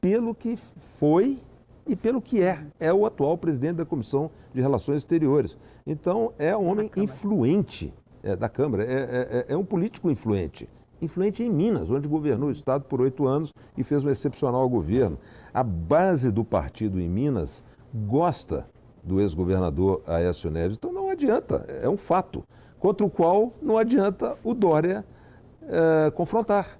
pelo 0.00 0.34
que 0.34 0.56
foi 0.56 1.40
e 1.86 1.94
pelo 1.94 2.20
que 2.20 2.42
é. 2.42 2.64
É 2.78 2.92
o 2.92 3.06
atual 3.06 3.38
presidente 3.38 3.76
da 3.76 3.84
Comissão 3.84 4.30
de 4.52 4.60
Relações 4.60 4.98
Exteriores. 4.98 5.56
Então, 5.86 6.32
é 6.38 6.56
um 6.56 6.66
homem 6.68 6.90
influente 6.96 7.92
é, 8.22 8.34
da 8.34 8.48
Câmara, 8.48 8.84
é, 8.84 8.92
é, 8.92 9.44
é, 9.48 9.52
é 9.54 9.56
um 9.56 9.64
político 9.64 10.10
influente. 10.10 10.68
Influente 11.00 11.42
em 11.42 11.50
Minas, 11.50 11.90
onde 11.90 12.08
governou 12.08 12.48
o 12.48 12.52
Estado 12.52 12.84
por 12.84 13.00
oito 13.00 13.26
anos 13.26 13.52
e 13.76 13.84
fez 13.84 14.04
um 14.04 14.10
excepcional 14.10 14.68
governo. 14.68 15.18
A 15.52 15.62
base 15.62 16.30
do 16.30 16.44
partido 16.44 17.00
em 17.00 17.08
Minas 17.08 17.62
gosta 17.94 18.66
do 19.02 19.20
ex-governador 19.20 20.02
Aécio 20.06 20.50
Neves. 20.50 20.76
Então 20.76 20.92
não 20.92 21.08
adianta, 21.08 21.64
é 21.68 21.88
um 21.88 21.96
fato, 21.96 22.42
contra 22.80 23.06
o 23.06 23.10
qual 23.10 23.52
não 23.62 23.78
adianta 23.78 24.36
o 24.42 24.52
Dória 24.52 25.04
é, 25.62 26.10
confrontar. 26.10 26.78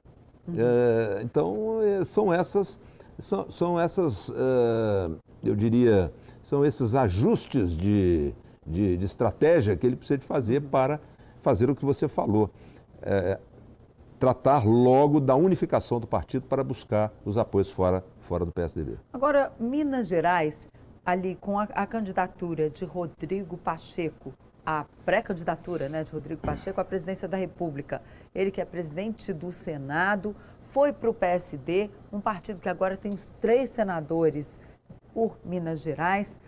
Uhum. 0.48 0.54
É, 0.58 1.20
então 1.22 1.82
é, 1.82 2.04
são 2.04 2.32
essas, 2.32 2.80
são, 3.18 3.50
são 3.50 3.80
essas, 3.80 4.30
é, 4.30 5.10
eu 5.44 5.54
diria, 5.54 6.12
são 6.42 6.64
esses 6.64 6.94
ajustes 6.94 7.72
de, 7.72 8.34
de, 8.66 8.96
de, 8.96 9.04
estratégia 9.04 9.76
que 9.76 9.86
ele 9.86 9.96
precisa 9.96 10.18
de 10.18 10.26
fazer 10.26 10.62
para 10.62 11.00
fazer 11.40 11.70
o 11.70 11.74
que 11.74 11.84
você 11.84 12.08
falou. 12.08 12.50
É, 13.02 13.38
tratar 14.18 14.64
logo 14.64 15.20
da 15.20 15.34
unificação 15.34 16.00
do 16.00 16.06
partido 16.06 16.46
para 16.46 16.64
buscar 16.64 17.12
os 17.24 17.36
apoios 17.36 17.70
fora, 17.70 18.04
fora 18.20 18.44
do 18.44 18.52
PSDB. 18.52 18.98
Agora, 19.12 19.52
Minas 19.60 20.08
Gerais, 20.08 20.68
ali 21.04 21.36
com 21.36 21.58
a, 21.58 21.64
a 21.64 21.86
candidatura 21.86 22.70
de 22.70 22.84
Rodrigo 22.84 23.56
Pacheco, 23.58 24.32
a 24.64 24.84
pré-candidatura 25.04 25.88
né, 25.88 26.02
de 26.02 26.10
Rodrigo 26.10 26.40
Pacheco 26.40 26.80
à 26.80 26.84
presidência 26.84 27.28
da 27.28 27.36
República. 27.36 28.02
Ele 28.34 28.50
que 28.50 28.60
é 28.60 28.64
presidente 28.64 29.32
do 29.32 29.52
Senado, 29.52 30.34
foi 30.76 30.92
para 30.92 31.08
o 31.08 31.14
PSD, 31.14 31.88
um 32.12 32.20
partido 32.20 32.60
que 32.60 32.68
agora 32.68 32.98
tem 32.98 33.10
os 33.10 33.30
três 33.40 33.70
senadores 33.70 34.60
por 35.14 35.38
Minas 35.42 35.80
Gerais. 35.80 36.38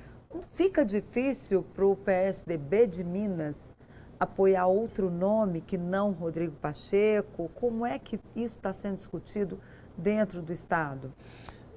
Fica 0.50 0.84
difícil 0.84 1.64
para 1.74 1.86
o 1.86 1.96
PSDB 1.96 2.86
de 2.86 3.02
Minas 3.02 3.72
apoiar 4.20 4.66
outro 4.66 5.10
nome 5.10 5.62
que 5.62 5.78
não 5.78 6.10
Rodrigo 6.10 6.52
Pacheco? 6.60 7.50
Como 7.54 7.86
é 7.86 7.98
que 7.98 8.20
isso 8.36 8.58
está 8.58 8.70
sendo 8.70 8.96
discutido 8.96 9.58
dentro 9.96 10.42
do 10.42 10.52
Estado? 10.52 11.10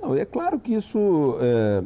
Não, 0.01 0.13
é 0.13 0.25
claro 0.25 0.59
que 0.59 0.73
isso 0.73 1.37
é, 1.39 1.83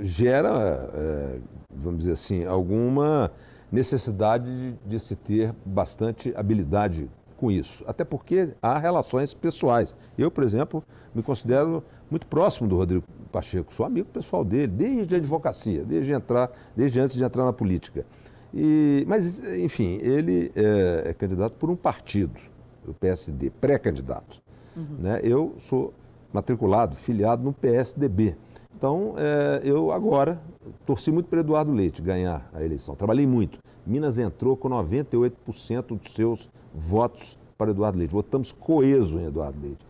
gera, 0.00 0.90
é, 0.92 1.38
vamos 1.70 2.00
dizer 2.00 2.14
assim, 2.14 2.44
alguma 2.44 3.30
necessidade 3.70 4.46
de, 4.46 4.76
de, 4.88 4.98
se 4.98 5.14
ter 5.14 5.54
bastante 5.64 6.34
habilidade 6.36 7.08
com 7.36 7.50
isso. 7.50 7.84
Até 7.86 8.04
porque 8.04 8.50
há 8.62 8.78
relações 8.78 9.34
pessoais. 9.34 9.94
Eu, 10.16 10.30
por 10.30 10.44
exemplo, 10.44 10.82
me 11.14 11.22
considero 11.22 11.82
muito 12.10 12.26
próximo 12.26 12.68
do 12.68 12.76
Rodrigo 12.76 13.04
Pacheco, 13.32 13.72
sou 13.72 13.84
amigo 13.84 14.08
pessoal 14.08 14.44
dele, 14.44 14.68
desde 14.68 15.14
a 15.14 15.18
advocacia, 15.18 15.84
desde, 15.84 16.12
entrar, 16.12 16.50
desde 16.76 17.00
antes 17.00 17.16
de 17.16 17.24
entrar 17.24 17.44
na 17.44 17.52
política. 17.52 18.06
E, 18.52 19.04
mas, 19.08 19.40
enfim, 19.40 19.98
ele 20.00 20.52
é, 20.54 21.10
é 21.10 21.12
candidato 21.14 21.54
por 21.54 21.68
um 21.68 21.74
partido, 21.74 22.40
o 22.86 22.94
PSD, 22.94 23.50
pré-candidato. 23.50 24.40
Uhum. 24.76 24.96
Né? 25.00 25.20
Eu 25.24 25.54
sou 25.58 25.92
matriculado, 26.32 26.94
filiado 26.94 27.42
no 27.42 27.52
PSDB. 27.52 28.36
Então, 28.76 29.14
é, 29.16 29.60
eu 29.64 29.90
agora 29.90 30.40
torci 30.84 31.10
muito 31.10 31.28
para 31.28 31.40
Eduardo 31.40 31.72
Leite 31.72 32.02
ganhar 32.02 32.48
a 32.52 32.62
eleição. 32.62 32.94
Trabalhei 32.94 33.26
muito. 33.26 33.58
Minas 33.86 34.18
entrou 34.18 34.56
com 34.56 34.68
98% 34.68 35.98
dos 35.98 36.12
seus 36.12 36.50
votos 36.74 37.38
para 37.56 37.70
Eduardo 37.70 37.98
Leite. 37.98 38.10
Votamos 38.10 38.52
coeso 38.52 39.18
em 39.18 39.26
Eduardo 39.26 39.58
Leite. 39.60 39.84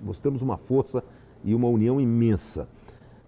Mostramos 0.00 0.42
uma 0.42 0.56
força 0.56 1.02
e 1.44 1.54
uma 1.54 1.68
união 1.68 2.00
imensa. 2.00 2.68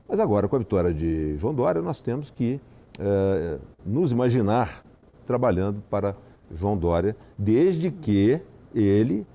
Mas 0.08 0.20
agora, 0.20 0.48
com 0.48 0.56
a 0.56 0.58
vitória 0.58 0.92
de 0.92 1.36
João 1.36 1.54
Dória, 1.54 1.82
nós 1.82 2.00
temos 2.00 2.30
que 2.30 2.60
é, 2.98 3.58
nos 3.84 4.12
imaginar 4.12 4.84
trabalhando 5.24 5.82
para 5.90 6.16
João 6.52 6.76
Dória, 6.76 7.16
desde 7.36 7.90
que 7.90 8.40
ele 8.74 9.26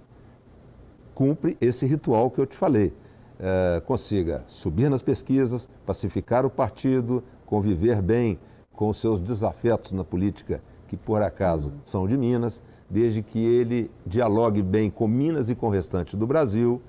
cumpre 1.13 1.57
esse 1.59 1.85
ritual 1.85 2.31
que 2.31 2.39
eu 2.39 2.45
te 2.45 2.55
falei 2.55 2.93
eh, 3.43 3.81
consiga 3.87 4.43
subir 4.45 4.87
nas 4.87 5.01
pesquisas, 5.01 5.67
pacificar 5.83 6.45
o 6.45 6.49
partido, 6.49 7.23
conviver 7.43 7.99
bem 7.99 8.37
com 8.71 8.93
seus 8.93 9.19
desafetos 9.19 9.93
na 9.93 10.03
política, 10.03 10.61
que 10.91 10.97
por 10.97 11.21
acaso 11.21 11.71
são 11.85 12.05
de 12.05 12.17
Minas, 12.17 12.61
desde 12.89 13.23
que 13.23 13.39
ele 13.39 13.89
dialogue 14.05 14.61
bem 14.61 14.91
com 14.91 15.07
Minas 15.07 15.49
e 15.49 15.55
com 15.55 15.67
o 15.67 15.69
restante 15.69 16.17
do 16.17 16.27
Brasil, 16.27 16.81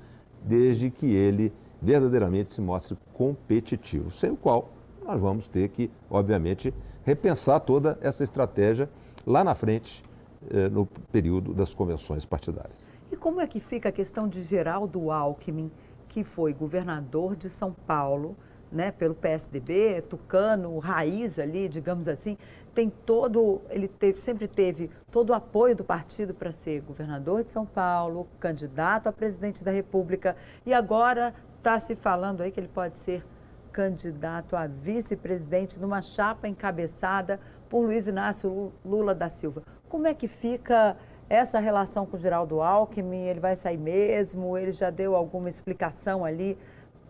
desde 0.42 0.90
que 0.90 1.06
ele 1.06 1.52
verdadeiramente 1.80 2.52
se 2.52 2.61
mostre 2.61 2.99
competitivo, 3.12 4.11
sem 4.11 4.32
o 4.32 4.37
qual 4.37 4.73
nós 5.06 5.21
vamos 5.21 5.47
ter 5.47 5.68
que, 5.68 5.88
obviamente, 6.11 6.75
repensar 7.04 7.61
toda 7.61 7.97
essa 8.00 8.25
estratégia 8.25 8.90
lá 9.25 9.44
na 9.44 9.54
frente, 9.54 10.02
eh, 10.50 10.68
no 10.68 10.85
período 11.12 11.54
das 11.54 11.73
convenções 11.73 12.25
partidárias. 12.25 12.76
E 13.09 13.16
como 13.16 13.40
é 13.40 13.47
que 13.47 13.61
fica 13.61 13.90
a 13.90 13.92
questão 13.92 14.26
de 14.26 14.42
Geraldo 14.42 15.12
Alckmin? 15.12 15.71
que 16.09 16.23
foi 16.23 16.52
governador 16.52 17.35
de 17.35 17.49
São 17.49 17.73
Paulo, 17.87 18.37
né, 18.71 18.92
pelo 18.92 19.14
PSDB, 19.14 20.02
tucano, 20.02 20.78
raiz 20.78 21.38
ali, 21.38 21.71
digamos 21.71 22.06
assim, 22.06 22.37
tem 22.75 22.88
todo, 22.91 23.61
ele 23.69 23.87
teve, 23.87 24.19
sempre 24.19 24.49
teve 24.49 24.91
todo 25.11 25.31
o 25.31 25.35
apoio 25.35 25.76
do 25.76 25.85
partido 25.85 26.35
para 26.35 26.52
ser 26.52 26.81
governador 26.81 27.45
de 27.45 27.50
São 27.50 27.67
Paulo, 27.67 28.26
candidato 28.41 29.09
a 29.09 29.12
presidente 29.12 29.62
da 29.62 29.71
República, 29.71 30.37
e 30.64 30.73
agora 30.73 31.35
está 31.59 31.79
se 31.79 31.95
falando 31.95 32.41
aí 32.41 32.50
que 32.50 32.59
ele 32.59 32.69
pode 32.69 32.97
ser 32.97 33.25
candidato 33.71 34.57
a 34.57 34.67
vice-presidente 34.67 35.81
numa 35.81 36.02
chapa 36.02 36.49
encabeçada 36.49 37.41
por 37.69 37.85
Luiz 37.85 38.07
Inácio 38.07 38.73
Lula 38.85 39.14
da 39.14 39.29
Silva. 39.29 39.62
Como 39.88 40.07
é 40.07 40.14
que 40.14 40.29
fica 40.29 40.97
essa 41.29 41.59
relação 41.59 42.05
com 42.05 42.17
o 42.17 42.19
Geraldo 42.19 42.61
Alckmin, 42.61 43.26
ele 43.26 43.41
vai 43.41 43.57
sair 43.57 43.79
mesmo? 43.79 44.59
Ele 44.59 44.73
já 44.73 44.91
deu 44.91 45.17
alguma 45.17 45.49
explicação 45.49 46.25
ali 46.25 46.59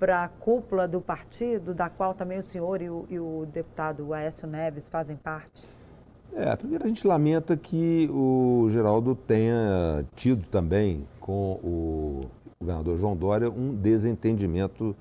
para 0.03 0.25
a 0.25 0.29
cúpula 0.29 0.89
do 0.89 1.01
partido, 1.01 1.73
da 1.73 1.89
qual 1.89 2.13
também 2.13 2.37
o 2.37 2.43
senhor 2.43 2.83
e 2.83 2.91
o, 2.91 3.07
e 3.09 3.21
o 3.21 3.47
deputado 3.47 4.13
Aécio 4.13 4.49
Neves 4.49 4.89
fazem 4.89 5.15
parte? 5.15 5.65
É, 6.35 6.57
primeiro 6.57 6.83
a 6.83 6.89
gente 6.89 7.07
lamenta 7.07 7.57
que 7.57 8.11
o 8.13 8.67
Geraldo 8.69 9.15
tenha 9.15 10.05
tido 10.17 10.45
também 10.49 11.07
com 11.21 11.53
o 11.63 12.23
governador 12.59 12.99
João 12.99 13.15
Dória 13.15 13.49
um 13.49 13.77
desentendimento 13.77 14.97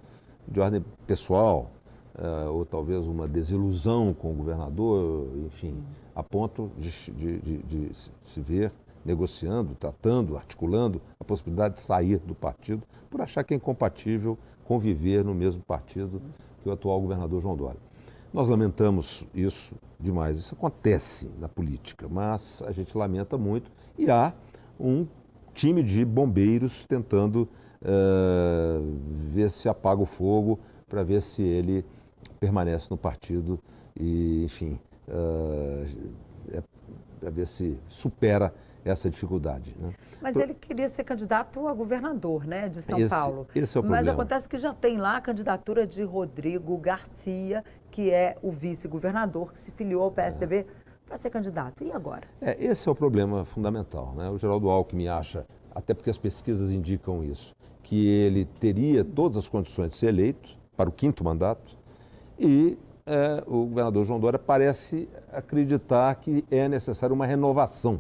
de 0.48 0.60
ordem 0.60 0.86
pessoal, 1.08 1.72
uh, 2.20 2.52
ou 2.52 2.64
talvez 2.64 3.08
uma 3.08 3.28
desilusão 3.28 4.14
com 4.14 4.30
o 4.30 4.36
governador, 4.36 5.28
enfim, 5.48 5.84
a 6.14 6.22
ponto 6.22 6.70
de, 6.78 6.92
de, 7.12 7.40
de, 7.40 7.58
de 7.58 7.92
se 8.22 8.40
ver 8.40 8.72
negociando, 9.04 9.74
tratando, 9.74 10.38
articulando 10.38 11.02
a 11.20 11.24
possibilidade 11.24 11.74
de 11.74 11.80
sair 11.80 12.20
do 12.20 12.36
partido 12.36 12.84
por 13.10 13.20
achar 13.20 13.44
que 13.44 13.54
é 13.54 13.58
incompatível 13.58 14.38
conviver 14.72 15.22
no 15.26 15.36
mesmo 15.36 15.62
partido 15.62 16.22
que 16.64 16.70
o 16.70 16.72
atual 16.72 17.02
governador 17.02 17.42
João 17.42 17.58
Dória. 17.58 17.80
Nós 18.34 18.48
lamentamos 18.48 19.28
isso 19.36 19.76
demais. 20.00 20.40
Isso 20.40 20.56
acontece 20.56 21.30
na 21.38 21.50
política, 21.50 22.08
mas 22.10 22.64
a 22.66 22.72
gente 22.72 22.98
lamenta 22.98 23.38
muito 23.38 23.70
e 23.98 24.10
há 24.10 24.34
um 24.80 25.06
time 25.54 25.84
de 25.84 26.06
bombeiros 26.06 26.86
tentando 26.86 27.50
uh, 27.82 28.98
ver 29.14 29.52
se 29.52 29.68
apaga 29.68 30.02
o 30.02 30.06
fogo 30.06 30.58
para 30.88 31.04
ver 31.04 31.22
se 31.22 31.42
ele 31.42 31.84
permanece 32.40 32.88
no 32.90 32.96
partido 32.96 33.60
e, 34.00 34.46
enfim, 34.46 34.80
uh, 35.10 35.86
é, 36.50 36.64
para 37.20 37.30
ver 37.30 37.46
se 37.46 37.78
supera 37.90 38.54
essa 38.84 39.10
dificuldade. 39.10 39.76
Né? 39.80 39.94
Mas 40.22 40.36
ele 40.38 40.54
queria 40.54 40.88
ser 40.90 41.04
candidato 41.04 41.68
a 41.68 41.74
governador 41.74 42.46
né, 42.46 42.70
de 42.70 42.82
São 42.82 43.00
esse, 43.00 43.10
Paulo. 43.10 43.48
Esse 43.56 43.78
é 43.78 43.82
o 43.82 43.84
Mas 43.84 44.06
problema. 44.06 44.12
acontece 44.12 44.50
que 44.50 44.58
já 44.58 44.74
tem 44.74 44.98
lá 44.98 45.18
a 45.18 45.22
candidatura 45.22 45.86
de 45.86 46.04
Rodrigo 46.04 46.78
Garcia, 46.78 47.64
que 47.90 48.12
é 48.12 48.38
o 48.42 48.52
vice-governador, 48.52 49.52
que 49.52 49.60
se 49.60 49.72
filiou 49.72 50.04
ao 50.04 50.12
PSDB 50.12 50.60
é. 50.60 50.66
para 51.06 51.18
ser 51.18 51.30
candidato. 51.30 51.84
E 51.84 51.92
agora? 51.92 52.24
É, 52.42 52.64
esse 52.64 52.88
é 52.88 52.92
o 52.92 52.96
problema 52.96 53.46
fundamental. 53.46 54.14
Né? 54.16 54.30
O 54.30 54.38
Geraldo 54.38 54.70
Alckmin 54.70 55.08
acha 55.08 55.46
até 55.74 55.94
porque 55.94 56.10
as 56.10 56.18
pesquisas 56.18 56.72
indicam 56.72 57.24
isso, 57.24 57.56
que 57.82 58.08
ele 58.08 58.46
teria 58.46 59.04
todas 59.04 59.38
as 59.38 59.48
condições 59.48 59.92
de 59.92 59.98
ser 59.98 60.08
eleito 60.08 60.50
para 60.76 60.90
o 60.90 60.92
quinto 60.92 61.24
mandato 61.24 61.78
e 62.38 62.78
é, 63.06 63.44
o 63.48 63.66
governador 63.66 64.06
João 64.06 64.20
Dória 64.20 64.40
parece 64.40 65.10
acreditar 65.32 66.14
que 66.16 66.46
é 66.50 66.68
necessária 66.68 67.14
uma 67.14 67.26
renovação. 67.26 68.00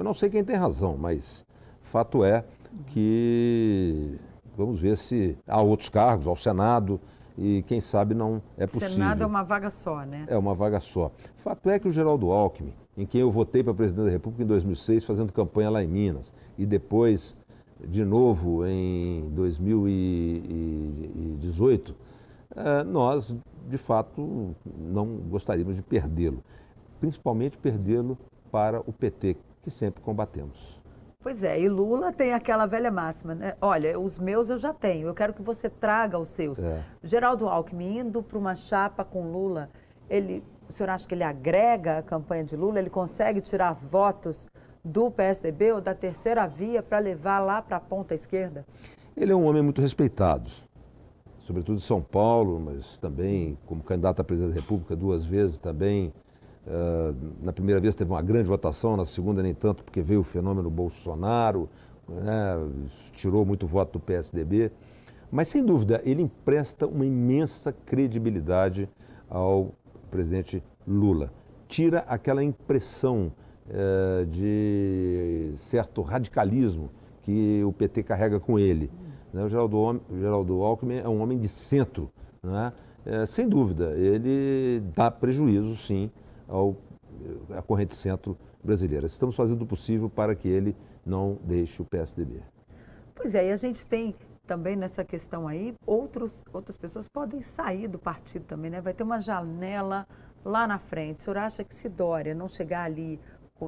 Eu 0.00 0.04
não 0.04 0.14
sei 0.14 0.30
quem 0.30 0.42
tem 0.42 0.56
razão, 0.56 0.96
mas 0.96 1.44
fato 1.82 2.24
é 2.24 2.42
que 2.86 4.18
vamos 4.56 4.80
ver 4.80 4.96
se 4.96 5.36
há 5.46 5.60
outros 5.60 5.90
cargos, 5.90 6.26
ao 6.26 6.34
Senado, 6.34 6.98
e 7.36 7.62
quem 7.66 7.82
sabe 7.82 8.14
não 8.14 8.40
é 8.56 8.64
possível. 8.64 8.88
Senado 8.88 9.22
é 9.22 9.26
uma 9.26 9.42
vaga 9.42 9.68
só, 9.68 10.06
né? 10.06 10.24
É 10.26 10.38
uma 10.38 10.54
vaga 10.54 10.80
só. 10.80 11.12
Fato 11.36 11.68
é 11.68 11.78
que 11.78 11.86
o 11.86 11.92
Geraldo 11.92 12.30
Alckmin, 12.30 12.72
em 12.96 13.04
quem 13.04 13.20
eu 13.20 13.30
votei 13.30 13.62
para 13.62 13.74
presidente 13.74 14.06
da 14.06 14.10
República 14.10 14.42
em 14.42 14.46
2006, 14.46 15.04
fazendo 15.04 15.34
campanha 15.34 15.68
lá 15.68 15.84
em 15.84 15.86
Minas, 15.86 16.32
e 16.56 16.64
depois, 16.64 17.36
de 17.86 18.02
novo, 18.02 18.66
em 18.66 19.28
2018, 19.34 21.94
eh, 22.56 22.84
nós, 22.84 23.36
de 23.68 23.76
fato, 23.76 24.56
não 24.78 25.16
gostaríamos 25.28 25.76
de 25.76 25.82
perdê-lo. 25.82 26.42
Principalmente 26.98 27.58
perdê-lo 27.58 28.16
para 28.50 28.80
o 28.80 28.94
PT, 28.94 29.36
que 29.62 29.70
sempre 29.70 30.02
combatemos. 30.02 30.80
Pois 31.22 31.44
é, 31.44 31.60
e 31.60 31.68
Lula 31.68 32.12
tem 32.12 32.32
aquela 32.32 32.64
velha 32.64 32.90
máxima, 32.90 33.34
né? 33.34 33.54
Olha, 33.60 34.00
os 34.00 34.16
meus 34.16 34.48
eu 34.48 34.56
já 34.56 34.72
tenho, 34.72 35.06
eu 35.06 35.14
quero 35.14 35.34
que 35.34 35.42
você 35.42 35.68
traga 35.68 36.18
os 36.18 36.30
seus. 36.30 36.64
É. 36.64 36.82
Geraldo 37.02 37.46
Alckmin 37.46 37.98
indo 37.98 38.22
para 38.22 38.38
uma 38.38 38.54
chapa 38.54 39.04
com 39.04 39.30
Lula, 39.30 39.68
ele, 40.08 40.42
o 40.66 40.72
senhor 40.72 40.88
acha 40.88 41.06
que 41.06 41.14
ele 41.14 41.22
agrega 41.22 41.98
a 41.98 42.02
campanha 42.02 42.42
de 42.42 42.56
Lula? 42.56 42.78
Ele 42.78 42.88
consegue 42.88 43.42
tirar 43.42 43.74
votos 43.74 44.46
do 44.82 45.10
PSDB 45.10 45.72
ou 45.72 45.80
da 45.82 45.94
terceira 45.94 46.46
via 46.46 46.82
para 46.82 46.98
levar 46.98 47.40
lá 47.40 47.60
para 47.60 47.76
a 47.76 47.80
ponta 47.80 48.14
esquerda? 48.14 48.64
Ele 49.14 49.30
é 49.30 49.36
um 49.36 49.44
homem 49.44 49.60
muito 49.60 49.82
respeitado, 49.82 50.50
sobretudo 51.38 51.76
em 51.76 51.82
São 51.82 52.00
Paulo, 52.00 52.58
mas 52.58 52.96
também 52.96 53.58
como 53.66 53.82
candidato 53.82 54.20
a 54.20 54.24
presidente 54.24 54.54
da 54.54 54.60
República 54.60 54.96
duas 54.96 55.22
vezes 55.22 55.58
também 55.58 56.14
Uh, 56.70 57.16
na 57.42 57.52
primeira 57.52 57.80
vez 57.80 57.96
teve 57.96 58.12
uma 58.12 58.22
grande 58.22 58.46
votação, 58.46 58.96
na 58.96 59.04
segunda 59.04 59.42
nem 59.42 59.52
tanto, 59.52 59.82
porque 59.82 60.00
veio 60.00 60.20
o 60.20 60.24
fenômeno 60.24 60.70
Bolsonaro, 60.70 61.68
né, 62.08 62.56
tirou 63.16 63.44
muito 63.44 63.66
voto 63.66 63.94
do 63.94 64.00
PSDB. 64.00 64.70
Mas, 65.32 65.48
sem 65.48 65.64
dúvida, 65.64 66.00
ele 66.04 66.22
empresta 66.22 66.86
uma 66.86 67.04
imensa 67.04 67.72
credibilidade 67.72 68.88
ao 69.28 69.72
presidente 70.12 70.62
Lula. 70.86 71.32
Tira 71.66 72.00
aquela 72.06 72.42
impressão 72.42 73.32
uh, 73.66 74.24
de 74.26 75.52
certo 75.56 76.02
radicalismo 76.02 76.90
que 77.22 77.64
o 77.64 77.72
PT 77.72 78.04
carrega 78.04 78.38
com 78.38 78.58
ele. 78.60 78.90
Né? 79.32 79.42
O, 79.42 79.48
Geraldo, 79.48 79.76
o 79.76 80.18
Geraldo 80.18 80.62
Alckmin 80.62 80.98
é 80.98 81.08
um 81.08 81.20
homem 81.20 81.38
de 81.38 81.48
centro. 81.48 82.10
Né? 82.42 82.72
É, 83.04 83.26
sem 83.26 83.48
dúvida, 83.48 83.92
ele 83.96 84.82
dá 84.94 85.10
prejuízo, 85.10 85.74
sim, 85.76 86.10
ao, 86.50 86.76
à 87.50 87.58
eh, 87.58 87.62
corrente 87.62 87.94
centro 87.94 88.36
brasileira. 88.62 89.06
Estamos 89.06 89.36
fazendo 89.36 89.62
o 89.62 89.66
possível 89.66 90.10
para 90.10 90.34
que 90.34 90.48
ele 90.48 90.76
não 91.06 91.38
deixe 91.44 91.80
o 91.80 91.84
PSDB. 91.84 92.42
Pois 93.14 93.34
é, 93.34 93.48
e 93.48 93.52
a 93.52 93.56
gente 93.56 93.86
tem 93.86 94.14
também 94.46 94.74
nessa 94.74 95.04
questão 95.04 95.46
aí, 95.46 95.74
outros, 95.86 96.42
outras 96.52 96.76
pessoas 96.76 97.06
podem 97.06 97.40
sair 97.40 97.86
do 97.86 97.98
partido 97.98 98.44
também, 98.44 98.70
né? 98.70 98.80
Vai 98.80 98.92
ter 98.92 99.04
uma 99.04 99.20
janela 99.20 100.06
lá 100.44 100.66
na 100.66 100.78
frente. 100.78 101.20
O 101.20 101.22
senhor 101.22 101.38
acha 101.38 101.62
que 101.62 101.74
se 101.74 101.88
Dória 101.88 102.34
não 102.34 102.48
chegar 102.48 102.82
ali 102.82 103.20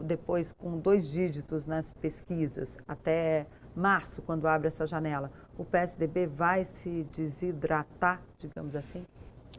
depois 0.04 0.52
com 0.52 0.78
dois 0.78 1.10
dígitos 1.10 1.66
nas 1.66 1.92
pesquisas 1.92 2.78
até 2.88 3.46
março, 3.76 4.22
quando 4.22 4.46
abre 4.46 4.68
essa 4.68 4.86
janela, 4.86 5.30
o 5.56 5.64
PSDB 5.64 6.26
vai 6.26 6.64
se 6.64 7.06
desidratar, 7.12 8.22
digamos 8.38 8.74
assim? 8.74 9.04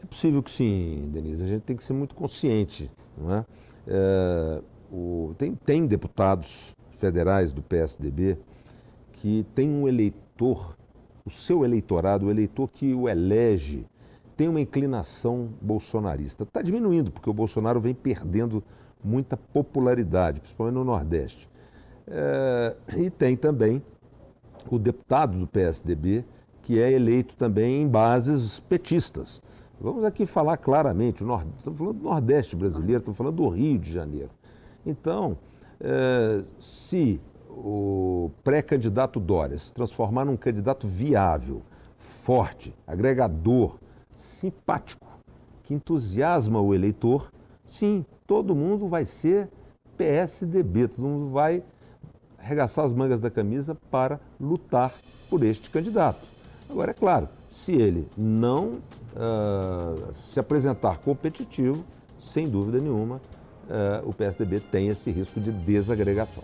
É 0.01 0.06
possível 0.06 0.42
que 0.42 0.51
sim, 0.51 1.10
Denise. 1.13 1.44
A 1.44 1.48
gente 1.48 1.62
tem 1.62 1.75
que 1.75 1.84
ser 1.84 1.94
muito 1.94 2.15
consciente. 2.15 2.92
É? 3.29 3.46
É, 3.88 4.62
o, 4.91 5.34
tem, 5.38 5.55
tem 5.55 5.86
deputados 5.86 6.75
federais 6.98 7.52
do 7.52 7.62
PSDB 7.62 8.38
que 9.13 9.45
tem 9.56 9.69
um 9.69 9.88
eleitor, 9.88 10.76
o 11.26 11.30
seu 11.30 11.63
eleitorado, 11.63 12.26
o 12.26 12.32
eleitor 12.32 12.69
que 12.69 12.93
o 12.93 13.08
elege, 13.08 13.86
tem 14.36 14.47
uma 14.47 14.60
inclinação 14.60 15.49
bolsonarista. 15.62 16.43
Está 16.43 16.62
diminuindo, 16.62 17.12
porque 17.12 17.30
o 17.30 17.34
Bolsonaro 17.34 17.80
vem 17.80 17.93
perdendo 17.93 18.63
muita 19.04 19.38
popularidade, 19.38 20.39
principalmente 20.39 20.76
no 20.76 20.84
Nordeste. 20.84 21.49
É, 22.08 22.76
e 22.97 23.10
tem 23.10 23.38
também 23.38 23.82
o 24.69 24.80
deputado 24.80 25.38
do 25.38 25.47
PSDB, 25.47 26.26
que 26.62 26.80
é 26.80 26.91
eleito 26.91 27.36
também 27.36 27.82
em 27.82 27.88
bases 27.88 28.60
petistas. 28.60 29.41
Vamos 29.84 30.06
aqui 30.06 30.26
falar 30.26 30.56
claramente, 30.56 31.26
estamos 31.26 31.78
falando 31.78 31.98
do 31.98 32.04
Nordeste 32.06 32.56
brasileiro, 32.56 33.00
estamos 33.00 33.17
falando 33.17 33.36
do 33.36 33.50
Rio 33.50 33.78
de 33.78 33.91
Janeiro. 33.91 34.30
Então, 34.86 35.38
é, 35.78 36.41
se 36.58 37.19
o 37.50 38.32
pré-candidato 38.46 39.19
Dória 39.19 39.60
se 39.60 39.74
transformar 39.74 40.24
num 40.24 40.38
candidato 40.38 40.88
viável, 40.88 41.63
forte, 41.98 42.74
agregador, 42.88 43.78
simpático, 44.15 45.06
que 45.63 45.74
entusiasma 45.74 46.62
o 46.62 46.74
eleitor, 46.74 47.30
sim, 47.65 48.06
todo 48.26 48.56
mundo 48.56 48.88
vai 48.88 49.04
ser 49.04 49.50
PSDB, 49.98 50.88
todo 50.88 51.04
mundo 51.04 51.30
vai 51.30 51.62
arregaçar 52.39 52.86
as 52.86 52.93
mangas 52.93 53.19
da 53.19 53.30
camisa 53.30 53.76
para 53.91 54.17
lutar 54.39 54.93
por 55.30 55.43
este 55.43 55.69
candidato. 55.69 56.26
Agora, 56.69 56.91
é 56.91 56.93
claro, 56.93 57.28
se 57.50 57.74
ele 57.74 58.08
não 58.15 58.80
uh, 59.15 60.13
se 60.15 60.39
apresentar 60.39 60.97
competitivo, 60.99 61.84
sem 62.19 62.47
dúvida 62.47 62.80
nenhuma, 62.80 63.15
uh, 63.15 64.08
o 64.08 64.13
PSDB 64.13 64.60
tem 64.60 64.89
esse 64.89 65.12
risco 65.12 65.39
de 65.39 65.52
desagregação. 65.52 66.43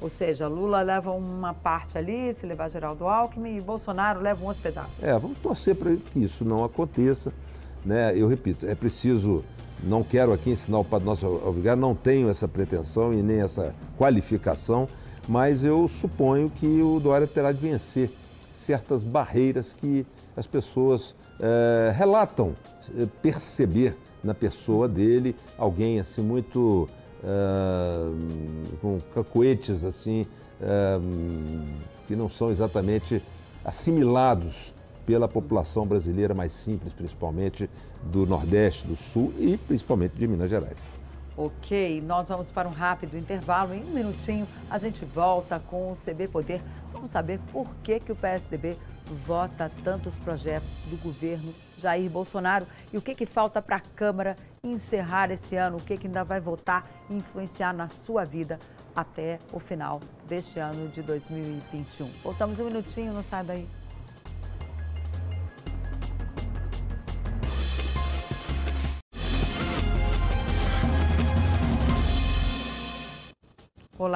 Ou 0.00 0.10
seja, 0.10 0.46
Lula 0.46 0.82
leva 0.82 1.10
uma 1.10 1.54
parte 1.54 1.96
ali, 1.96 2.32
se 2.34 2.46
levar 2.46 2.68
Geraldo 2.68 3.06
Alckmin, 3.06 3.56
e 3.56 3.60
Bolsonaro 3.60 4.20
leva 4.20 4.44
um 4.44 4.48
outro 4.48 4.62
pedaço. 4.62 5.04
É, 5.04 5.18
vamos 5.18 5.38
torcer 5.38 5.74
para 5.74 5.96
que 5.96 6.22
isso 6.22 6.44
não 6.44 6.64
aconteça. 6.64 7.32
Né? 7.84 8.12
Eu 8.16 8.28
repito, 8.28 8.66
é 8.66 8.74
preciso, 8.74 9.42
não 9.82 10.02
quero 10.02 10.32
aqui 10.32 10.50
ensinar 10.50 10.80
o 10.80 10.84
Padre 10.84 11.06
Nosso 11.06 11.26
Alvigar, 11.26 11.76
não 11.76 11.94
tenho 11.94 12.28
essa 12.28 12.46
pretensão 12.46 13.12
e 13.12 13.22
nem 13.22 13.40
essa 13.40 13.74
qualificação, 13.96 14.86
mas 15.26 15.64
eu 15.64 15.88
suponho 15.88 16.50
que 16.50 16.66
o 16.82 17.00
Dória 17.00 17.26
terá 17.26 17.50
de 17.50 17.58
vencer 17.58 18.10
certas 18.54 19.02
barreiras 19.02 19.72
que 19.72 20.04
as 20.36 20.46
pessoas 20.46 21.14
é, 21.40 21.92
relatam 21.94 22.54
eh, 22.96 23.06
perceber 23.20 23.96
na 24.24 24.34
pessoa 24.34 24.88
dele 24.88 25.36
alguém 25.58 26.00
assim 26.00 26.22
muito 26.22 26.88
é, 27.22 28.76
com 28.80 28.98
cacoetes 29.14 29.84
assim 29.84 30.26
é, 30.60 30.98
que 32.06 32.16
não 32.16 32.28
são 32.28 32.50
exatamente 32.50 33.22
assimilados 33.64 34.74
pela 35.04 35.28
população 35.28 35.86
brasileira 35.86 36.34
mais 36.34 36.52
simples, 36.52 36.92
principalmente 36.92 37.70
do 38.02 38.26
Nordeste, 38.26 38.86
do 38.86 38.96
Sul 38.96 39.32
e 39.38 39.56
principalmente 39.56 40.14
de 40.16 40.26
Minas 40.26 40.50
Gerais. 40.50 40.78
Ok, 41.36 42.00
nós 42.00 42.28
vamos 42.28 42.50
para 42.50 42.66
um 42.66 42.72
rápido 42.72 43.16
intervalo. 43.16 43.74
Em 43.74 43.82
um 43.82 43.90
minutinho 43.90 44.48
a 44.70 44.78
gente 44.78 45.04
volta 45.04 45.60
com 45.60 45.92
o 45.92 45.94
CB 45.94 46.28
Poder. 46.28 46.62
Vamos 46.92 47.10
saber 47.10 47.38
por 47.52 47.68
que, 47.82 48.00
que 48.00 48.10
o 48.10 48.16
PSDB 48.16 48.76
vota 49.14 49.70
tantos 49.84 50.18
projetos 50.18 50.70
do 50.86 50.96
governo 51.02 51.54
Jair 51.78 52.10
Bolsonaro 52.10 52.66
e 52.92 52.96
o 52.96 53.02
que, 53.02 53.14
que 53.14 53.26
falta 53.26 53.60
para 53.60 53.76
a 53.76 53.80
Câmara 53.80 54.36
encerrar 54.62 55.30
esse 55.30 55.56
ano, 55.56 55.76
o 55.76 55.82
que, 55.82 55.96
que 55.96 56.06
ainda 56.06 56.24
vai 56.24 56.40
votar 56.40 56.88
e 57.08 57.14
influenciar 57.14 57.72
na 57.72 57.88
sua 57.88 58.24
vida 58.24 58.58
até 58.94 59.38
o 59.52 59.58
final 59.58 60.00
deste 60.26 60.58
ano 60.58 60.88
de 60.88 61.02
2021. 61.02 62.08
Voltamos 62.22 62.58
um 62.58 62.64
minutinho, 62.64 63.12
não 63.12 63.22
sai 63.22 63.44
daí. 63.44 63.68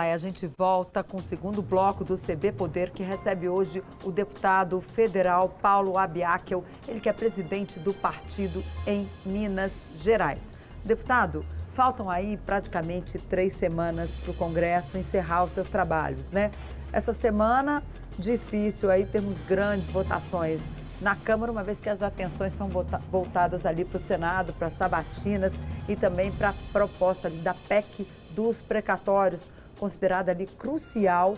E 0.07 0.13
a 0.13 0.19
gente 0.19 0.47
volta 0.59 1.03
com 1.03 1.19
o 1.19 1.23
segundo 1.23 1.63
bloco 1.63 2.05
do 2.05 2.15
CB 2.15 2.53
Poder, 2.53 2.91
que 2.91 3.03
recebe 3.03 3.49
hoje 3.49 3.83
o 4.05 4.11
deputado 4.11 4.81
federal 4.81 5.49
Paulo 5.49 5.99
Abiakel, 5.99 6.65
ele 6.89 7.01
que 7.01 7.09
é 7.09 7.13
presidente 7.13 7.79
do 7.79 7.93
partido 7.93 8.63
em 8.87 9.09
Minas 9.25 9.85
Gerais. 9.95 10.55
Deputado, 10.85 11.45
faltam 11.73 12.09
aí 12.09 12.37
praticamente 12.39 13.19
três 13.19 13.53
semanas 13.53 14.17
para 14.17 14.31
o 14.31 14.35
Congresso 14.35 14.97
encerrar 14.99 15.45
os 15.45 15.53
seus 15.53 15.69
trabalhos, 15.69 16.31
né? 16.31 16.51
Essa 16.93 17.13
semana, 17.13 17.83
difícil 18.19 18.91
aí 18.91 19.07
termos 19.07 19.41
grandes 19.41 19.87
votações 19.89 20.77
na 21.01 21.17
Câmara, 21.17 21.51
uma 21.51 21.63
vez 21.63 21.81
que 21.81 21.89
as 21.89 22.03
atenções 22.03 22.53
estão 22.53 22.69
voltadas 23.11 23.65
ali 23.65 23.85
para 23.85 23.97
o 23.97 24.01
Senado, 24.01 24.53
para 24.53 24.71
sabatinas 24.71 25.55
e 25.89 25.97
também 25.97 26.31
para 26.31 26.51
a 26.51 26.55
proposta 26.73 27.31
da 27.31 27.55
PEC 27.55 28.07
dos 28.31 28.61
precatórios 28.61 29.51
considerada 29.79 30.31
ali 30.31 30.47
crucial 30.47 31.35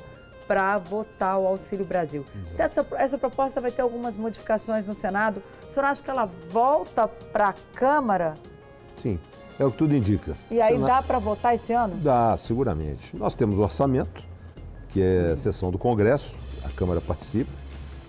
para 0.49 0.77
votar 0.77 1.39
o 1.39 1.47
Auxílio 1.47 1.85
Brasil. 1.85 2.27
Se 2.49 2.63
essa, 2.63 2.85
essa 2.97 3.17
proposta 3.17 3.61
vai 3.61 3.71
ter 3.71 3.83
algumas 3.83 4.17
modificações 4.17 4.85
no 4.85 4.93
Senado, 4.93 5.41
o 5.67 5.71
senhor 5.71 5.87
acha 5.87 6.03
que 6.03 6.11
ela 6.11 6.29
volta 6.51 7.07
para 7.07 7.51
a 7.51 7.55
Câmara? 7.75 8.35
Sim, 8.97 9.19
é 9.59 9.65
o 9.65 9.71
que 9.71 9.79
tudo 9.79 9.95
indica. 9.95 10.35
E 10.51 10.61
aí 10.61 10.75
Senado... 10.75 10.89
dá 10.89 11.03
para 11.03 11.19
votar 11.21 11.55
esse 11.55 11.73
ano? 11.73 11.97
Dá, 11.97 12.37
seguramente. 12.37 13.17
Nós 13.17 13.35
temos 13.35 13.59
o 13.59 13.63
orçamento, 13.63 14.25
que 14.89 15.01
é 15.01 15.33
a 15.33 15.37
sessão 15.37 15.71
do 15.71 15.79
Congresso, 15.79 16.39
a 16.65 16.69
Câmara 16.71 17.01
participa, 17.01 17.62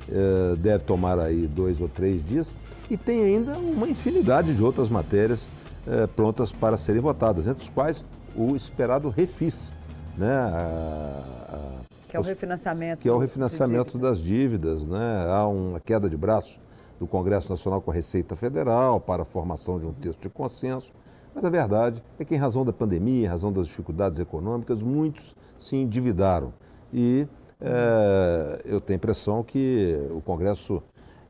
é, 0.10 0.56
deve 0.56 0.84
tomar 0.84 1.20
aí 1.20 1.48
dois 1.48 1.82
ou 1.82 1.88
três 1.88 2.24
dias, 2.24 2.54
e 2.89 2.98
tem 2.98 3.24
ainda 3.24 3.58
uma 3.58 3.88
infinidade 3.88 4.54
de 4.54 4.63
outras 4.63 4.89
matérias 4.89 5.50
é, 5.88 6.08
prontas 6.08 6.52
para 6.52 6.78
serem 6.78 7.02
votadas, 7.02 7.48
entre 7.48 7.63
os 7.63 7.70
quais 7.70 8.04
o 8.36 8.56
esperado 8.56 9.10
refis, 9.10 9.74
né? 10.18 10.32
A, 10.32 11.24
a, 11.50 11.84
que 12.08 12.18
é 12.18 12.20
o 12.20 12.24
refinanciamento. 12.24 13.02
Que 13.02 13.10
é 13.10 13.12
o 13.12 13.18
refinanciamento 13.18 13.98
das 13.98 14.20
dívidas, 14.20 14.86
né? 14.86 15.26
Há 15.28 15.48
uma 15.48 15.80
queda 15.80 16.08
de 16.08 16.16
braço 16.16 16.62
do 17.00 17.08
Congresso 17.08 17.50
Nacional 17.50 17.82
com 17.82 17.89
a 17.89 17.94
Receita 17.94 18.36
Federal 18.36 19.00
para 19.00 19.24
a 19.24 19.26
formação 19.26 19.80
de 19.80 19.88
um 19.88 19.94
texto 19.94 20.22
de 20.22 20.30
consenso. 20.30 20.94
Mas 21.34 21.44
a 21.44 21.50
verdade 21.50 22.04
é 22.20 22.24
que, 22.24 22.36
em 22.36 22.38
razão 22.38 22.63
da 22.63 22.72
pandemia, 22.72 23.26
em 23.26 23.28
razão 23.28 23.52
das 23.52 23.66
dificuldades 23.66 24.20
econômicas, 24.20 24.84
muitos 24.84 25.36
se 25.58 25.76
endividaram. 25.76 26.54
E 26.94 27.28
é, 27.63 28.62
eu 28.65 28.82
tenho 28.82 28.95
a 28.95 28.99
impressão 28.99 29.43
que 29.43 29.97
o 30.12 30.21
Congresso 30.21 30.84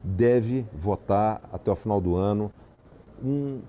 deve 0.04 0.66
votar 0.74 1.42
até 1.52 1.72
o 1.72 1.76
final 1.76 2.02
do 2.02 2.16
ano 2.16 2.52
um 3.24 3.62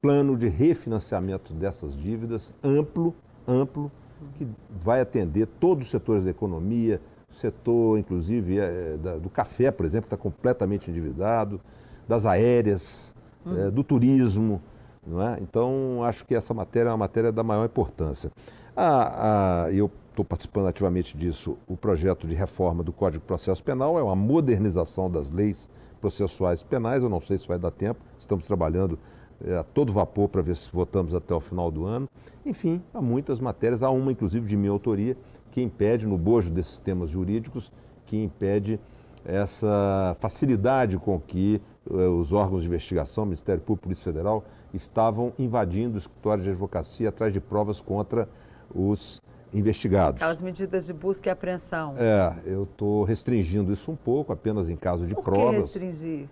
plano 0.00 0.36
de 0.36 0.48
refinanciamento 0.48 1.52
dessas 1.52 1.96
dívidas 1.96 2.54
amplo, 2.64 3.14
amplo, 3.46 3.92
que 4.36 4.48
vai 4.82 5.00
atender 5.00 5.46
todos 5.46 5.84
os 5.84 5.90
setores 5.90 6.24
da 6.24 6.30
economia, 6.30 7.00
setor, 7.30 7.98
inclusive, 7.98 8.58
é, 8.58 8.96
da, 8.96 9.16
do 9.16 9.28
café, 9.28 9.70
por 9.70 9.86
exemplo, 9.86 10.06
está 10.06 10.16
completamente 10.16 10.90
endividado, 10.90 11.60
das 12.08 12.26
aéreas, 12.26 13.14
hum. 13.46 13.66
é, 13.66 13.70
do 13.70 13.84
turismo. 13.84 14.60
Não 15.06 15.22
é? 15.22 15.38
Então, 15.40 16.02
acho 16.04 16.26
que 16.26 16.34
essa 16.34 16.52
matéria 16.52 16.88
é 16.88 16.92
uma 16.92 16.98
matéria 16.98 17.32
da 17.32 17.42
maior 17.42 17.64
importância. 17.64 18.30
Ah, 18.76 19.64
ah, 19.66 19.72
eu 19.72 19.90
estou 20.20 20.24
participando 20.24 20.66
ativamente 20.66 21.16
disso. 21.16 21.56
O 21.66 21.76
projeto 21.76 22.26
de 22.26 22.34
reforma 22.34 22.82
do 22.82 22.92
Código 22.92 23.22
de 23.22 23.26
Processo 23.26 23.64
Penal 23.64 23.98
é 23.98 24.02
uma 24.02 24.16
modernização 24.16 25.10
das 25.10 25.30
leis 25.30 25.68
processuais 26.00 26.62
penais. 26.62 27.02
Eu 27.02 27.08
não 27.08 27.20
sei 27.20 27.38
se 27.38 27.48
vai 27.48 27.58
dar 27.58 27.70
tempo, 27.70 28.00
estamos 28.18 28.46
trabalhando 28.46 28.98
é, 29.42 29.56
a 29.56 29.62
todo 29.62 29.92
vapor 29.92 30.28
para 30.28 30.42
ver 30.42 30.56
se 30.56 30.70
votamos 30.70 31.14
até 31.14 31.34
o 31.34 31.40
final 31.40 31.70
do 31.70 31.86
ano. 31.86 32.08
Enfim, 32.44 32.82
há 32.92 33.00
muitas 33.00 33.40
matérias, 33.40 33.82
há 33.82 33.90
uma 33.90 34.12
inclusive 34.12 34.46
de 34.46 34.56
minha 34.56 34.70
autoria, 34.70 35.16
que 35.50 35.62
impede, 35.62 36.06
no 36.06 36.18
bojo 36.18 36.50
desses 36.50 36.78
temas 36.78 37.08
jurídicos, 37.08 37.72
que 38.04 38.22
impede 38.22 38.78
essa 39.24 40.16
facilidade 40.20 40.98
com 40.98 41.18
que 41.18 41.60
eh, 41.90 41.94
os 41.94 42.32
órgãos 42.32 42.62
de 42.62 42.68
investigação, 42.68 43.24
Ministério 43.24 43.60
Público 43.60 43.84
e 43.84 43.88
Polícia 43.88 44.04
Federal, 44.04 44.44
estavam 44.72 45.32
invadindo 45.38 45.96
o 45.96 45.98
escritório 45.98 46.42
de 46.42 46.50
advocacia 46.50 47.08
atrás 47.08 47.32
de 47.32 47.40
provas 47.40 47.80
contra 47.80 48.28
os 48.74 49.20
investigados. 49.52 50.22
Aquelas 50.22 50.40
medidas 50.40 50.86
de 50.86 50.92
busca 50.92 51.28
e 51.28 51.32
apreensão. 51.32 51.94
É, 51.96 52.34
eu 52.44 52.64
estou 52.64 53.04
restringindo 53.04 53.72
isso 53.72 53.90
um 53.90 53.96
pouco, 53.96 54.32
apenas 54.32 54.68
em 54.68 54.76
caso 54.76 55.06
de 55.06 55.14
Por 55.14 55.24
provas. 55.24 55.72
Que 55.72 55.78
restringir? 55.78 56.28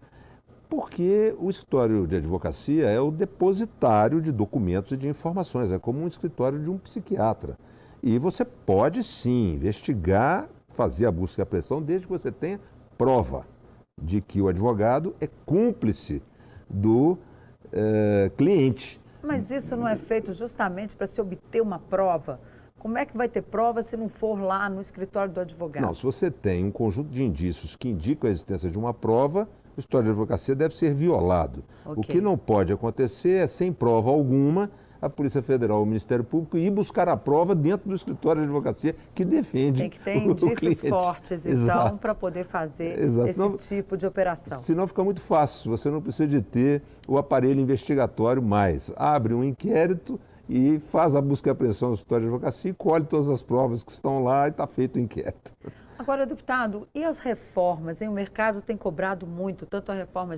Porque 0.68 1.34
o 1.38 1.48
escritório 1.48 2.06
de 2.06 2.16
advocacia 2.16 2.88
é 2.88 3.00
o 3.00 3.10
depositário 3.10 4.20
de 4.20 4.30
documentos 4.30 4.92
e 4.92 4.96
de 4.96 5.08
informações, 5.08 5.72
é 5.72 5.78
como 5.78 6.00
um 6.00 6.06
escritório 6.06 6.58
de 6.58 6.70
um 6.70 6.76
psiquiatra. 6.76 7.56
E 8.02 8.18
você 8.18 8.44
pode 8.44 9.02
sim 9.02 9.54
investigar, 9.54 10.48
fazer 10.70 11.06
a 11.06 11.10
busca 11.10 11.40
e 11.40 11.42
a 11.42 11.46
pressão, 11.46 11.82
desde 11.82 12.06
que 12.06 12.12
você 12.12 12.30
tenha 12.30 12.60
prova 12.96 13.46
de 14.00 14.20
que 14.20 14.40
o 14.40 14.48
advogado 14.48 15.16
é 15.20 15.28
cúmplice 15.44 16.22
do 16.68 17.18
é, 17.72 18.30
cliente. 18.36 19.00
Mas 19.22 19.50
isso 19.50 19.76
não 19.76 19.88
é 19.88 19.96
feito 19.96 20.32
justamente 20.32 20.94
para 20.94 21.06
se 21.06 21.20
obter 21.20 21.60
uma 21.60 21.78
prova? 21.78 22.38
Como 22.78 22.96
é 22.96 23.04
que 23.04 23.16
vai 23.16 23.28
ter 23.28 23.42
prova 23.42 23.82
se 23.82 23.96
não 23.96 24.08
for 24.08 24.40
lá 24.40 24.68
no 24.68 24.80
escritório 24.80 25.32
do 25.32 25.40
advogado? 25.40 25.82
Não, 25.82 25.94
se 25.94 26.02
você 26.02 26.30
tem 26.30 26.64
um 26.64 26.70
conjunto 26.70 27.08
de 27.08 27.24
indícios 27.24 27.74
que 27.74 27.88
indicam 27.88 28.28
a 28.28 28.30
existência 28.30 28.70
de 28.70 28.78
uma 28.78 28.94
prova, 28.94 29.48
o 29.76 29.80
escritório 29.80 30.06
de 30.06 30.10
advocacia 30.12 30.54
deve 30.54 30.76
ser 30.76 30.94
violado. 30.94 31.64
Okay. 31.84 31.94
O 31.96 32.00
que 32.02 32.20
não 32.20 32.38
pode 32.38 32.72
acontecer 32.72 33.44
é, 33.44 33.46
sem 33.46 33.72
prova 33.72 34.10
alguma, 34.10 34.70
a 35.00 35.08
Polícia 35.08 35.40
Federal 35.40 35.78
ou 35.78 35.84
o 35.84 35.86
Ministério 35.86 36.24
Público 36.24 36.58
ir 36.58 36.70
buscar 36.70 37.08
a 37.08 37.16
prova 37.16 37.54
dentro 37.54 37.88
do 37.88 37.94
escritório 37.94 38.42
de 38.42 38.46
advocacia 38.46 38.94
que 39.14 39.24
defende 39.24 39.80
Tem 39.80 39.90
que 39.90 40.00
ter 40.00 40.16
indícios 40.22 40.80
fortes, 40.80 41.46
então, 41.46 41.96
para 41.96 42.14
poder 42.14 42.44
fazer 42.44 43.00
Exato. 43.00 43.28
esse 43.28 43.68
tipo 43.76 43.96
de 43.96 44.06
operação. 44.06 44.58
Senão 44.58 44.86
fica 44.86 45.02
muito 45.02 45.20
fácil, 45.20 45.70
você 45.70 45.90
não 45.90 46.00
precisa 46.00 46.28
de 46.28 46.42
ter 46.42 46.82
o 47.06 47.18
aparelho 47.18 47.60
investigatório 47.60 48.42
mais. 48.42 48.92
Abre 48.96 49.34
um 49.34 49.44
inquérito 49.44 50.18
e 50.48 50.78
faz 50.78 51.14
a 51.14 51.20
busca 51.20 51.50
e 51.50 51.52
apreensão 51.52 51.88
no 51.88 51.94
escritório 51.94 52.24
de 52.24 52.28
advocacia 52.28 52.70
e 52.70 52.74
colhe 52.74 53.04
todas 53.04 53.28
as 53.28 53.42
provas 53.42 53.84
que 53.84 53.92
estão 53.92 54.22
lá 54.22 54.46
e 54.46 54.50
está 54.50 54.66
feito 54.66 54.96
o 54.96 54.98
inquérito. 55.00 55.52
Agora, 55.98 56.24
deputado, 56.24 56.88
e 56.94 57.04
as 57.04 57.18
reformas? 57.18 58.00
Hein? 58.00 58.08
O 58.08 58.12
mercado 58.12 58.62
tem 58.62 58.76
cobrado 58.76 59.26
muito, 59.26 59.66
tanto 59.66 59.90
a 59.90 59.94
reforma 59.94 60.34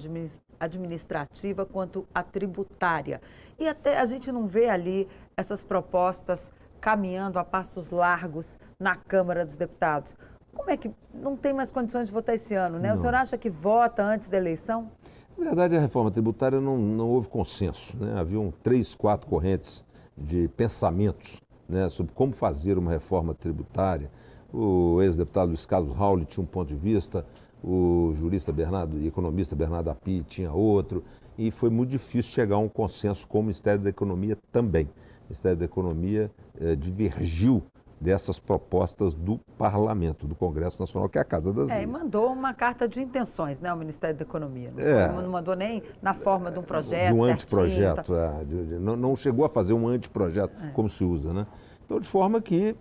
administrativa 0.58 1.66
quanto 1.66 2.06
a 2.14 2.22
tributária. 2.22 3.20
E 3.58 3.68
até 3.68 4.00
a 4.00 4.06
gente 4.06 4.32
não 4.32 4.46
vê 4.46 4.68
ali 4.68 5.06
essas 5.36 5.62
propostas 5.62 6.50
caminhando 6.80 7.38
a 7.38 7.44
passos 7.44 7.90
largos 7.90 8.58
na 8.78 8.96
Câmara 8.96 9.44
dos 9.44 9.58
Deputados. 9.58 10.16
Como 10.54 10.70
é 10.70 10.76
que 10.76 10.90
não 11.14 11.36
tem 11.36 11.52
mais 11.52 11.70
condições 11.70 12.08
de 12.08 12.14
votar 12.14 12.34
esse 12.34 12.54
ano, 12.54 12.78
né? 12.78 12.88
Não. 12.88 12.94
O 12.94 12.98
senhor 12.98 13.14
acha 13.14 13.36
que 13.36 13.50
vota 13.50 14.02
antes 14.02 14.30
da 14.30 14.38
eleição? 14.38 14.90
Na 15.36 15.44
verdade, 15.44 15.76
a 15.76 15.80
reforma 15.80 16.10
tributária 16.10 16.60
não, 16.60 16.78
não 16.78 17.08
houve 17.08 17.28
consenso. 17.28 17.96
Né? 17.98 18.18
Haviam 18.18 18.52
três, 18.62 18.94
quatro 18.94 19.28
correntes 19.28 19.84
de 20.20 20.48
pensamentos 20.48 21.40
né, 21.68 21.88
sobre 21.88 22.12
como 22.14 22.32
fazer 22.32 22.78
uma 22.78 22.90
reforma 22.90 23.34
tributária 23.34 24.10
o 24.52 25.00
ex-deputado 25.02 25.48
Luiz 25.48 25.64
Carlos 25.64 25.92
Raul 25.92 26.24
tinha 26.24 26.42
um 26.42 26.46
ponto 26.46 26.68
de 26.68 26.74
vista, 26.74 27.24
o 27.62 28.12
jurista 28.16 28.52
Bernardo 28.52 28.98
e 28.98 29.06
economista 29.06 29.54
Bernardo 29.54 29.90
Api 29.90 30.24
tinha 30.24 30.52
outro, 30.52 31.04
e 31.38 31.50
foi 31.50 31.70
muito 31.70 31.90
difícil 31.90 32.32
chegar 32.32 32.56
a 32.56 32.58
um 32.58 32.68
consenso 32.68 33.26
com 33.26 33.40
o 33.40 33.42
Ministério 33.42 33.82
da 33.82 33.90
Economia 33.90 34.36
também. 34.50 34.86
O 34.86 35.30
Ministério 35.30 35.56
da 35.56 35.64
Economia 35.64 36.30
eh, 36.60 36.74
divergiu 36.74 37.62
dessas 38.00 38.38
propostas 38.38 39.14
do 39.14 39.38
Parlamento, 39.58 40.26
do 40.26 40.34
Congresso 40.34 40.80
Nacional, 40.80 41.08
que 41.08 41.18
é 41.18 41.20
a 41.20 41.24
Casa 41.24 41.52
das 41.52 41.68
é, 41.68 41.74
Leis. 41.74 41.88
E 41.88 41.92
mandou 41.92 42.32
uma 42.32 42.54
carta 42.54 42.88
de 42.88 43.00
intenções, 43.00 43.60
né, 43.60 43.68
ao 43.68 43.76
Ministério 43.76 44.16
da 44.16 44.22
Economia. 44.22 44.72
Não, 44.74 44.82
é, 44.82 45.08
foi, 45.12 45.22
não 45.22 45.30
mandou 45.30 45.54
nem 45.54 45.82
na 46.00 46.14
forma 46.14 46.50
de 46.50 46.58
um 46.58 46.62
projeto. 46.62 47.12
De 47.14 47.20
um 47.20 47.24
anteprojeto, 47.24 48.14
é, 48.14 48.44
de, 48.44 48.66
de, 48.66 48.78
não, 48.78 48.96
não, 48.96 49.14
chegou 49.14 49.44
a 49.44 49.48
fazer 49.48 49.74
um 49.74 49.86
anteprojeto, 49.86 50.54
é. 50.64 50.70
como 50.70 50.88
se 50.88 51.04
usa, 51.04 51.32
né? 51.34 51.46
Então, 51.84 52.00
de 52.00 52.08
forma 52.08 52.40
que 52.40 52.76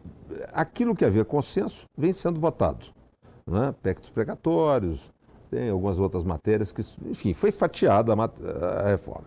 aquilo 0.54 0.96
que 0.96 1.04
havia 1.04 1.26
consenso 1.26 1.88
vem 1.98 2.14
sendo 2.14 2.40
votado. 2.40 2.86
Né? 3.46 3.74
Pectos 3.82 4.10
precatórios, 4.12 5.12
tem 5.50 5.70
algumas 5.70 6.00
outras 6.00 6.24
matérias 6.24 6.72
que, 6.72 6.84
enfim, 7.10 7.34
foi 7.34 7.52
fatiada 7.52 8.14
a, 8.14 8.84
a 8.86 8.88
reforma. 8.88 9.26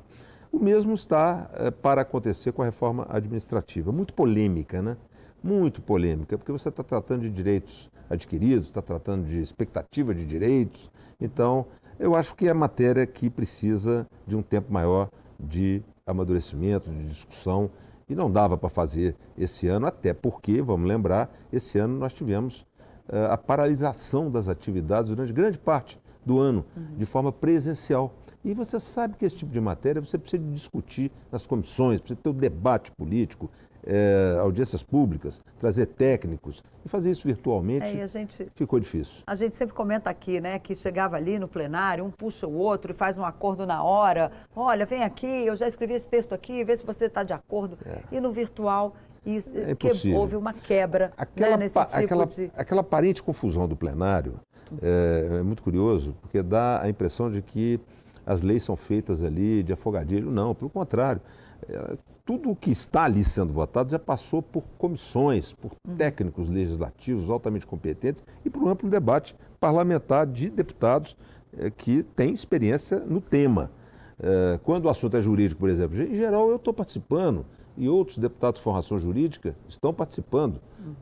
O 0.53 0.59
mesmo 0.59 0.93
está 0.93 1.51
é, 1.55 1.71
para 1.71 2.03
acontecer 2.03 2.53
com 2.53 2.63
a 2.63 2.65
reforma 2.65 3.07
administrativa. 3.11 3.91
Muito 3.91 4.15
polêmica, 4.15 4.81
né? 4.81 4.97
Muito 5.43 5.83
polêmica, 5.83 6.39
porque 6.39 6.53
você 6.53 6.69
está 6.69 6.83
tratando 6.83 7.23
de 7.23 7.31
direitos 7.31 7.91
adquiridos, 8.09 8.67
está 8.67 8.83
tratando 8.83 9.27
de 9.27 9.41
expectativa 9.41 10.15
de 10.15 10.25
direitos. 10.25 10.91
Então, 11.21 11.67
eu 11.99 12.15
acho 12.15 12.35
que 12.35 12.49
é 12.49 12.55
matéria 12.55 13.07
que 13.07 13.31
precisa 13.31 14.07
de 14.27 14.37
um 14.37 14.43
tempo 14.43 14.73
maior 14.73 15.11
de 15.39 15.83
amadurecimento, 16.07 16.91
de 16.91 17.07
discussão 17.07 17.71
e 18.09 18.15
não 18.15 18.31
dava 18.31 18.57
para 18.57 18.69
fazer 18.69 19.17
esse 19.37 19.69
ano, 19.69 19.87
até 19.87 20.13
porque, 20.13 20.61
vamos 20.61 20.87
lembrar, 20.89 21.33
esse 21.53 21.79
ano 21.79 21.99
nós 21.99 22.13
tivemos 22.13 22.61
uh, 23.09 23.31
a 23.31 23.39
paralisação 23.39 24.31
das 24.31 24.49
atividades 24.49 25.11
durante 25.11 25.33
grande 25.33 25.59
parte 25.59 26.01
do 26.25 26.39
ano, 26.39 26.65
uhum. 26.77 26.97
de 26.97 27.07
forma 27.07 27.33
presencial. 27.33 28.15
E 28.45 28.55
você 28.55 28.79
sabe 28.81 29.17
que 29.17 29.25
esse 29.25 29.37
tipo 29.37 29.53
de 29.53 29.61
matéria 29.61 30.03
você 30.03 30.19
precisa 30.19 30.43
discutir 30.43 31.11
nas 31.31 31.47
comissões, 31.47 32.01
precisa 32.01 32.19
ter 32.21 32.29
o 32.29 32.33
um 32.33 32.37
debate 32.37 32.91
político, 32.93 33.51
é, 33.87 34.37
audiências 34.41 34.83
públicas, 34.83 35.41
trazer 35.59 35.87
técnicos 35.87 36.63
e 36.85 36.89
fazer 36.89 37.11
isso 37.11 37.27
virtualmente 37.27 37.99
é, 37.99 38.07
gente, 38.07 38.51
ficou 38.55 38.79
difícil. 38.79 39.23
A 39.27 39.35
gente 39.35 39.55
sempre 39.57 39.75
comenta 39.75 40.11
aqui, 40.11 40.41
né, 40.41 40.59
que 40.59 40.75
chegava 40.75 41.17
ali 41.17 41.39
no 41.39 41.49
plenário, 41.49 42.05
um 42.05 42.11
puxa 42.11 42.47
o 42.47 42.55
outro 42.55 42.93
e 42.93 42.95
faz 42.95 43.19
um 43.19 43.25
acordo 43.25 43.67
na 43.67 43.83
hora. 43.83 44.31
Olha, 44.55 44.87
vem 44.87 45.03
aqui, 45.03 45.27
eu 45.27 45.57
já 45.57 45.67
escrevi 45.67 45.95
esse 45.95 46.09
texto 46.09 46.33
aqui, 46.33 46.65
vê 46.65 46.77
se 46.77 46.85
você 46.85 47.07
está 47.07 47.23
de 47.23 47.33
acordo. 47.33 47.77
É. 47.85 47.99
E 48.13 48.21
no 48.21 48.33
virtual 48.33 48.95
isso, 49.25 49.57
é 49.57 49.75
que 49.75 49.89
houve 50.15 50.37
uma 50.37 50.53
quebra 50.53 51.09
né, 51.09 51.13
aquela, 51.17 51.57
né, 51.57 51.65
nesse 51.65 51.87
tipo 51.87 51.97
aquela, 51.97 52.27
de... 52.27 52.51
Aquela 52.57 52.81
aparente 52.81 53.23
confusão 53.23 53.69
do 53.69 53.77
plenário 53.77 54.41
é, 54.81 55.39
é, 55.39 55.43
muito 55.43 55.63
curioso, 55.63 56.17
porque 56.21 56.43
dá 56.43 56.83
a 56.83 56.89
impressão 56.89 57.31
de 57.31 57.43
que 57.43 57.79
as 58.25 58.43
leis 58.43 58.63
são 58.63 58.77
feitas 58.77 59.23
ali 59.23 59.63
de 59.63 59.73
afogadilho. 59.73 60.31
Não, 60.31 60.55
pelo 60.55 60.71
contrário 60.71 61.21
É, 61.69 61.97
tudo 62.25 62.51
o 62.51 62.57
que 62.57 62.71
está 62.71 63.05
ali 63.05 63.25
sendo 63.25 63.53
votado 63.53 63.91
já 63.91 63.99
passou 63.99 64.41
por 64.41 64.65
comissões, 64.79 65.53
por 65.53 65.73
uhum. 65.87 65.97
técnicos 65.97 66.49
legislativos 66.49 67.29
altamente 67.29 67.67
competentes 67.67 68.25
e 68.45 68.51
por 68.51 68.63
um 68.63 68.69
amplo 68.69 68.89
debate 68.89 69.37
parlamentar 69.59 70.27
de 70.27 70.51
deputados 70.51 71.17
é, 71.57 71.71
que 71.71 72.03
têm 72.03 72.33
experiência 72.33 73.01
no 73.01 73.21
tema. 73.21 73.71
É, 74.19 74.59
quando 74.63 74.87
o 74.87 74.89
assunto 74.89 75.17
é 75.17 75.21
jurídico, 75.21 75.61
por 75.61 75.69
exemplo, 75.69 76.01
em 76.01 76.15
geral 76.15 76.49
eu 76.49 76.57
estou 76.57 76.73
participando 76.73 77.45
e 77.77 77.89
outros 77.89 78.19
deputados 78.19 78.61
de 78.61 78.65
formação 78.65 78.99
jurídica 78.99 79.57
estão 79.69 79.93
participando. 79.93 80.61
Uhum. 80.79 80.95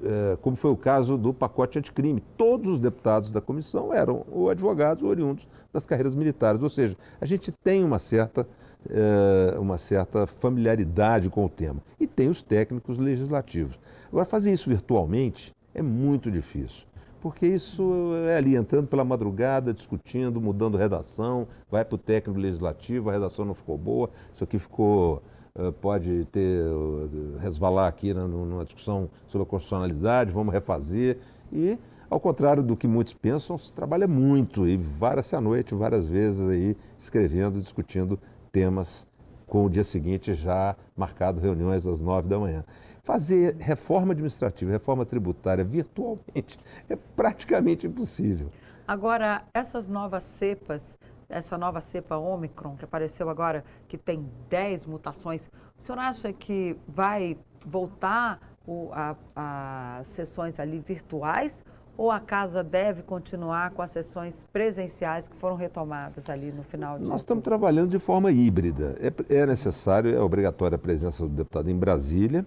É, 0.00 0.36
como 0.40 0.54
foi 0.54 0.70
o 0.70 0.76
caso 0.76 1.18
do 1.18 1.34
pacote 1.34 1.78
anticrime. 1.78 2.22
Todos 2.36 2.68
os 2.68 2.80
deputados 2.80 3.32
da 3.32 3.40
comissão 3.40 3.92
eram 3.92 4.24
ou 4.30 4.48
advogados 4.48 5.02
ou 5.02 5.10
oriundos 5.10 5.48
das 5.72 5.84
carreiras 5.84 6.14
militares. 6.14 6.62
Ou 6.62 6.68
seja, 6.68 6.96
a 7.20 7.26
gente 7.26 7.50
tem 7.50 7.84
uma 7.84 7.98
certa, 7.98 8.48
é, 8.90 9.58
uma 9.58 9.78
certa 9.78 10.26
familiaridade 10.26 11.28
com 11.28 11.44
o 11.44 11.48
tema. 11.48 11.80
E 11.98 12.06
tem 12.06 12.28
os 12.28 12.42
técnicos 12.42 12.98
legislativos. 12.98 13.78
Agora, 14.08 14.24
fazer 14.24 14.52
isso 14.52 14.68
virtualmente 14.68 15.52
é 15.74 15.82
muito 15.82 16.30
difícil. 16.30 16.86
Porque 17.20 17.46
isso 17.46 18.12
é 18.28 18.36
ali, 18.36 18.54
entrando 18.54 18.86
pela 18.86 19.04
madrugada, 19.04 19.74
discutindo, 19.74 20.40
mudando 20.40 20.78
redação, 20.78 21.48
vai 21.70 21.84
para 21.84 21.96
o 21.96 21.98
técnico 21.98 22.38
legislativo, 22.38 23.10
a 23.10 23.12
redação 23.12 23.44
não 23.44 23.54
ficou 23.54 23.76
boa, 23.76 24.08
isso 24.32 24.44
aqui 24.44 24.58
ficou 24.58 25.20
eh, 25.58 25.72
pode 25.80 26.24
ter 26.26 26.60
eh, 26.64 27.40
resvalar 27.40 27.88
aqui 27.88 28.14
numa 28.14 28.64
discussão 28.64 29.10
sobre 29.26 29.42
a 29.42 29.50
constitucionalidade, 29.50 30.30
vamos 30.30 30.54
refazer. 30.54 31.18
E, 31.52 31.76
ao 32.08 32.20
contrário 32.20 32.62
do 32.62 32.76
que 32.76 32.86
muitos 32.86 33.12
pensam, 33.12 33.58
se 33.58 33.72
trabalha 33.72 34.06
muito 34.06 34.68
e 34.68 34.76
várias 34.76 35.34
à 35.34 35.40
noite, 35.40 35.74
várias 35.74 36.06
vezes 36.06 36.48
aí, 36.48 36.76
escrevendo, 36.96 37.60
discutindo 37.60 38.18
temas 38.52 39.06
com 39.46 39.64
o 39.64 39.70
dia 39.70 39.84
seguinte 39.84 40.34
já 40.34 40.76
marcado 40.96 41.40
reuniões 41.40 41.86
às 41.86 42.00
nove 42.00 42.28
da 42.28 42.38
manhã. 42.38 42.64
Fazer 43.02 43.56
reforma 43.56 44.12
administrativa, 44.12 44.70
reforma 44.70 45.06
tributária 45.06 45.64
virtualmente 45.64 46.58
é 46.88 46.96
praticamente 47.16 47.86
impossível. 47.86 48.50
Agora, 48.86 49.44
essas 49.54 49.88
novas 49.88 50.24
cepas 50.24 50.98
essa 51.28 51.58
nova 51.58 51.80
cepa 51.80 52.16
Omicron 52.16 52.76
que 52.76 52.84
apareceu 52.84 53.28
agora, 53.28 53.64
que 53.86 53.98
tem 53.98 54.26
10 54.48 54.86
mutações, 54.86 55.50
o 55.76 55.80
senhor 55.80 55.98
acha 55.98 56.32
que 56.32 56.76
vai 56.86 57.36
voltar 57.66 58.40
o, 58.66 58.90
a, 58.92 59.16
a 59.36 60.00
sessões 60.04 60.58
ali 60.58 60.78
virtuais 60.78 61.64
ou 61.98 62.12
a 62.12 62.20
casa 62.20 62.62
deve 62.62 63.02
continuar 63.02 63.72
com 63.72 63.82
as 63.82 63.90
sessões 63.90 64.46
presenciais 64.52 65.26
que 65.26 65.34
foram 65.34 65.56
retomadas 65.56 66.30
ali 66.30 66.52
no 66.52 66.62
final 66.62 66.96
de 66.96 67.08
Nós 67.08 67.22
estamos 67.22 67.42
trabalhando 67.42 67.90
de 67.90 67.98
forma 67.98 68.30
híbrida. 68.30 68.96
É, 69.00 69.34
é 69.34 69.44
necessário, 69.44 70.14
é 70.14 70.20
obrigatória 70.20 70.76
a 70.76 70.78
presença 70.78 71.24
do 71.24 71.28
deputado 71.28 71.68
em 71.68 71.76
Brasília 71.76 72.46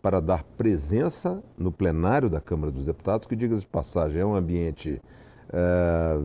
para 0.00 0.20
dar 0.20 0.44
presença 0.56 1.42
no 1.58 1.72
plenário 1.72 2.30
da 2.30 2.40
Câmara 2.40 2.70
dos 2.70 2.84
Deputados, 2.84 3.26
que, 3.26 3.34
diga 3.34 3.56
de 3.56 3.66
passagem, 3.66 4.22
é 4.22 4.24
um 4.24 4.36
ambiente 4.36 5.02
é, 5.52 6.18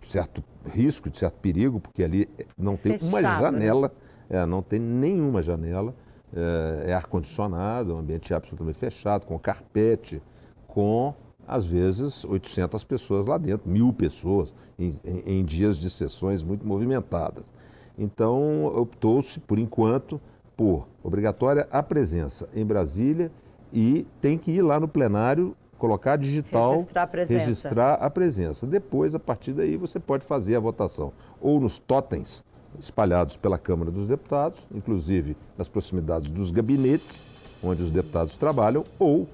certo 0.00 0.42
risco, 0.66 1.10
de 1.10 1.18
certo 1.18 1.38
perigo, 1.40 1.80
porque 1.80 2.02
ali 2.02 2.28
não 2.56 2.76
tem 2.76 2.98
Fechado, 2.98 3.08
uma 3.08 3.22
né? 3.22 3.40
janela, 3.40 3.92
né? 4.28 4.38
é, 4.38 4.46
não 4.46 4.62
tem 4.62 4.78
nenhuma 4.78 5.42
janela, 5.42 5.94
é, 6.34 6.90
é 6.90 6.94
ar-condicionado, 6.94 7.92
é 7.92 7.94
um 7.94 7.98
ambiente 7.98 8.32
absolutamente 8.32 8.78
fechado, 8.78 9.26
com 9.26 9.38
carpete, 9.38 10.22
com, 10.66 11.14
às 11.50 11.66
vezes, 11.66 12.24
800 12.24 12.84
pessoas 12.84 13.26
lá 13.26 13.36
dentro, 13.36 13.68
mil 13.68 13.92
pessoas, 13.92 14.54
em, 14.78 14.94
em, 15.04 15.40
em 15.40 15.44
dias 15.44 15.76
de 15.76 15.90
sessões 15.90 16.44
muito 16.44 16.64
movimentadas. 16.64 17.52
Então, 17.98 18.66
optou-se, 18.66 19.40
por 19.40 19.58
enquanto, 19.58 20.20
por 20.56 20.86
obrigatória 21.02 21.66
a 21.72 21.82
presença 21.82 22.48
em 22.54 22.64
Brasília 22.64 23.32
e 23.72 24.06
tem 24.20 24.38
que 24.38 24.52
ir 24.52 24.62
lá 24.62 24.78
no 24.78 24.86
plenário 24.86 25.56
colocar 25.76 26.16
digital, 26.16 26.72
registrar 26.72 27.02
a, 27.02 27.26
registrar 27.26 27.94
a 27.94 28.10
presença. 28.10 28.66
Depois, 28.66 29.14
a 29.14 29.18
partir 29.18 29.52
daí, 29.52 29.76
você 29.76 29.98
pode 29.98 30.24
fazer 30.24 30.54
a 30.54 30.60
votação 30.60 31.12
ou 31.40 31.58
nos 31.58 31.80
totens 31.80 32.44
espalhados 32.78 33.36
pela 33.36 33.58
Câmara 33.58 33.90
dos 33.90 34.06
Deputados, 34.06 34.68
inclusive 34.72 35.36
nas 35.58 35.68
proximidades 35.68 36.30
dos 36.30 36.52
gabinetes 36.52 37.26
onde 37.62 37.82
os 37.82 37.90
deputados 37.90 38.36
trabalham, 38.36 38.84
ou 38.98 39.28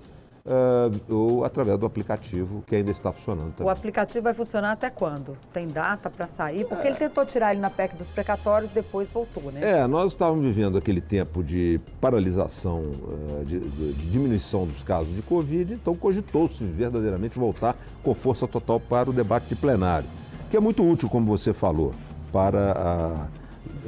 uh, 0.46 1.14
ou 1.14 1.44
através 1.44 1.78
do 1.78 1.84
aplicativo 1.84 2.62
que 2.66 2.76
ainda 2.76 2.90
está 2.90 3.12
funcionando. 3.12 3.52
Também. 3.52 3.66
O 3.66 3.70
aplicativo 3.70 4.22
vai 4.22 4.32
funcionar 4.32 4.72
até 4.72 4.88
quando? 4.88 5.36
Tem 5.52 5.66
data 5.66 6.08
para 6.08 6.26
sair? 6.26 6.64
Porque 6.66 6.86
é. 6.86 6.90
ele 6.90 6.98
tentou 6.98 7.26
tirar 7.26 7.52
ele 7.52 7.60
na 7.60 7.70
PEC 7.70 7.96
dos 7.96 8.08
precatórios, 8.08 8.70
depois 8.70 9.10
voltou, 9.10 9.50
né? 9.50 9.60
É, 9.62 9.86
nós 9.86 10.12
estávamos 10.12 10.44
vivendo 10.44 10.78
aquele 10.78 11.00
tempo 11.00 11.42
de 11.42 11.80
paralisação, 12.00 12.80
uh, 12.80 13.44
de, 13.44 13.58
de, 13.58 13.92
de, 13.92 14.10
diminuição 14.10 14.66
dos 14.66 14.82
casos 14.82 15.14
de 15.14 15.22
Covid, 15.22 15.74
então 15.74 15.94
cogitou-se 15.94 16.64
verdadeiramente 16.64 17.38
voltar 17.38 17.76
com 18.02 18.14
força 18.14 18.46
total 18.46 18.78
para 18.78 19.10
o 19.10 19.12
debate 19.12 19.48
de 19.48 19.56
plenário, 19.56 20.08
que 20.50 20.56
é 20.56 20.60
muito 20.60 20.88
útil, 20.88 21.08
como 21.08 21.26
você 21.26 21.52
falou, 21.52 21.92
para 22.32 22.72
a 22.72 23.26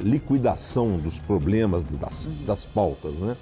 liquidação 0.01 0.97
dos 0.97 1.19
problemas 1.19 1.85
das, 1.85 2.27
das 2.45 2.65
pautas, 2.65 3.13
né? 3.15 3.35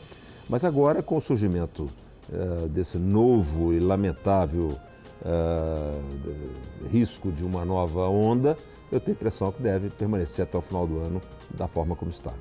Mas 0.50 0.64
agora, 0.64 1.04
com 1.04 1.18
o 1.18 1.22
surgimento 1.22 1.88
uh, 2.30 2.68
desse 2.68 2.98
novo 2.98 3.74
e 3.74 3.80
lamentável 3.80 4.78
uh, 5.22 6.88
risco 6.90 7.32
de 7.32 7.44
uma 7.44 7.66
nova 7.66 8.08
onda, 8.08 8.58
eu 8.92 9.00
tenho 9.00 9.16
a 9.16 9.18
impressão 9.18 9.52
que 9.52 9.62
deve 9.62 9.90
permanecer 9.90 10.44
até 10.44 10.58
o 10.58 10.62
final 10.62 10.88
do 10.88 11.00
ano 11.00 11.22
da 11.56 11.68
forma 11.68 11.96
como 11.96 12.12
está. 12.12 12.34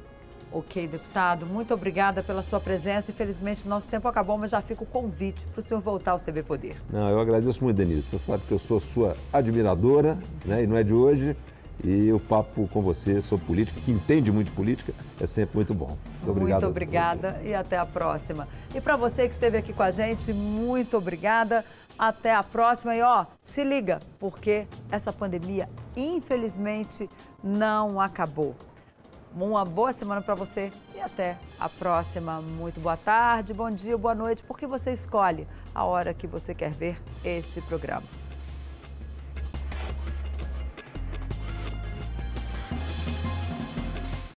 Ok, 0.52 0.86
deputado, 0.86 1.44
muito 1.44 1.74
obrigada 1.74 2.22
pela 2.22 2.42
sua 2.42 2.60
presença. 2.60 3.10
Infelizmente, 3.10 3.66
nosso 3.68 3.88
tempo 3.88 4.06
acabou, 4.06 4.38
mas 4.38 4.52
já 4.52 4.62
fica 4.62 4.84
o 4.84 4.86
convite 4.86 5.44
para 5.46 5.60
o 5.60 5.62
senhor 5.62 5.80
voltar 5.80 6.12
ao 6.12 6.20
CB 6.20 6.44
Poder. 6.44 6.76
Não, 6.88 7.08
eu 7.08 7.20
agradeço 7.20 7.62
muito, 7.62 7.76
Denise. 7.76 8.02
Você 8.02 8.18
sabe 8.18 8.44
que 8.46 8.52
eu 8.52 8.58
sou 8.58 8.78
sua 8.78 9.16
admiradora, 9.32 10.16
né? 10.44 10.62
e 10.62 10.66
não 10.66 10.76
é 10.76 10.84
de 10.84 10.94
hoje. 10.94 11.36
E 11.84 12.12
o 12.12 12.18
papo 12.18 12.68
com 12.68 12.80
você 12.80 13.20
sobre 13.20 13.46
política, 13.46 13.80
que 13.80 13.90
entende 13.90 14.32
muito 14.32 14.48
de 14.48 14.52
política, 14.52 14.92
é 15.20 15.26
sempre 15.26 15.56
muito 15.56 15.74
bom. 15.74 15.96
Muito 16.16 16.30
obrigado. 16.30 16.62
Muito 16.62 16.70
obrigada 16.70 17.40
e 17.44 17.54
até 17.54 17.76
a 17.76 17.84
próxima. 17.84 18.48
E 18.74 18.80
para 18.80 18.96
você 18.96 19.26
que 19.26 19.34
esteve 19.34 19.58
aqui 19.58 19.72
com 19.72 19.82
a 19.82 19.90
gente, 19.90 20.32
muito 20.32 20.96
obrigada. 20.96 21.64
Até 21.98 22.34
a 22.34 22.42
próxima. 22.42 22.94
E 22.94 23.00
ó, 23.00 23.24
se 23.42 23.64
liga, 23.64 24.00
porque 24.18 24.66
essa 24.90 25.12
pandemia, 25.12 25.68
infelizmente, 25.96 27.08
não 27.42 28.00
acabou. 28.00 28.54
Uma 29.34 29.64
boa 29.64 29.92
semana 29.92 30.20
para 30.20 30.34
você 30.34 30.70
e 30.94 31.00
até 31.00 31.36
a 31.58 31.68
próxima. 31.68 32.40
Muito 32.40 32.80
boa 32.80 32.96
tarde, 32.96 33.52
bom 33.54 33.70
dia, 33.70 33.96
boa 33.96 34.14
noite, 34.14 34.42
porque 34.42 34.66
você 34.66 34.92
escolhe 34.92 35.46
a 35.74 35.84
hora 35.84 36.12
que 36.14 36.26
você 36.26 36.54
quer 36.54 36.70
ver 36.70 36.98
este 37.24 37.60
programa. 37.62 38.25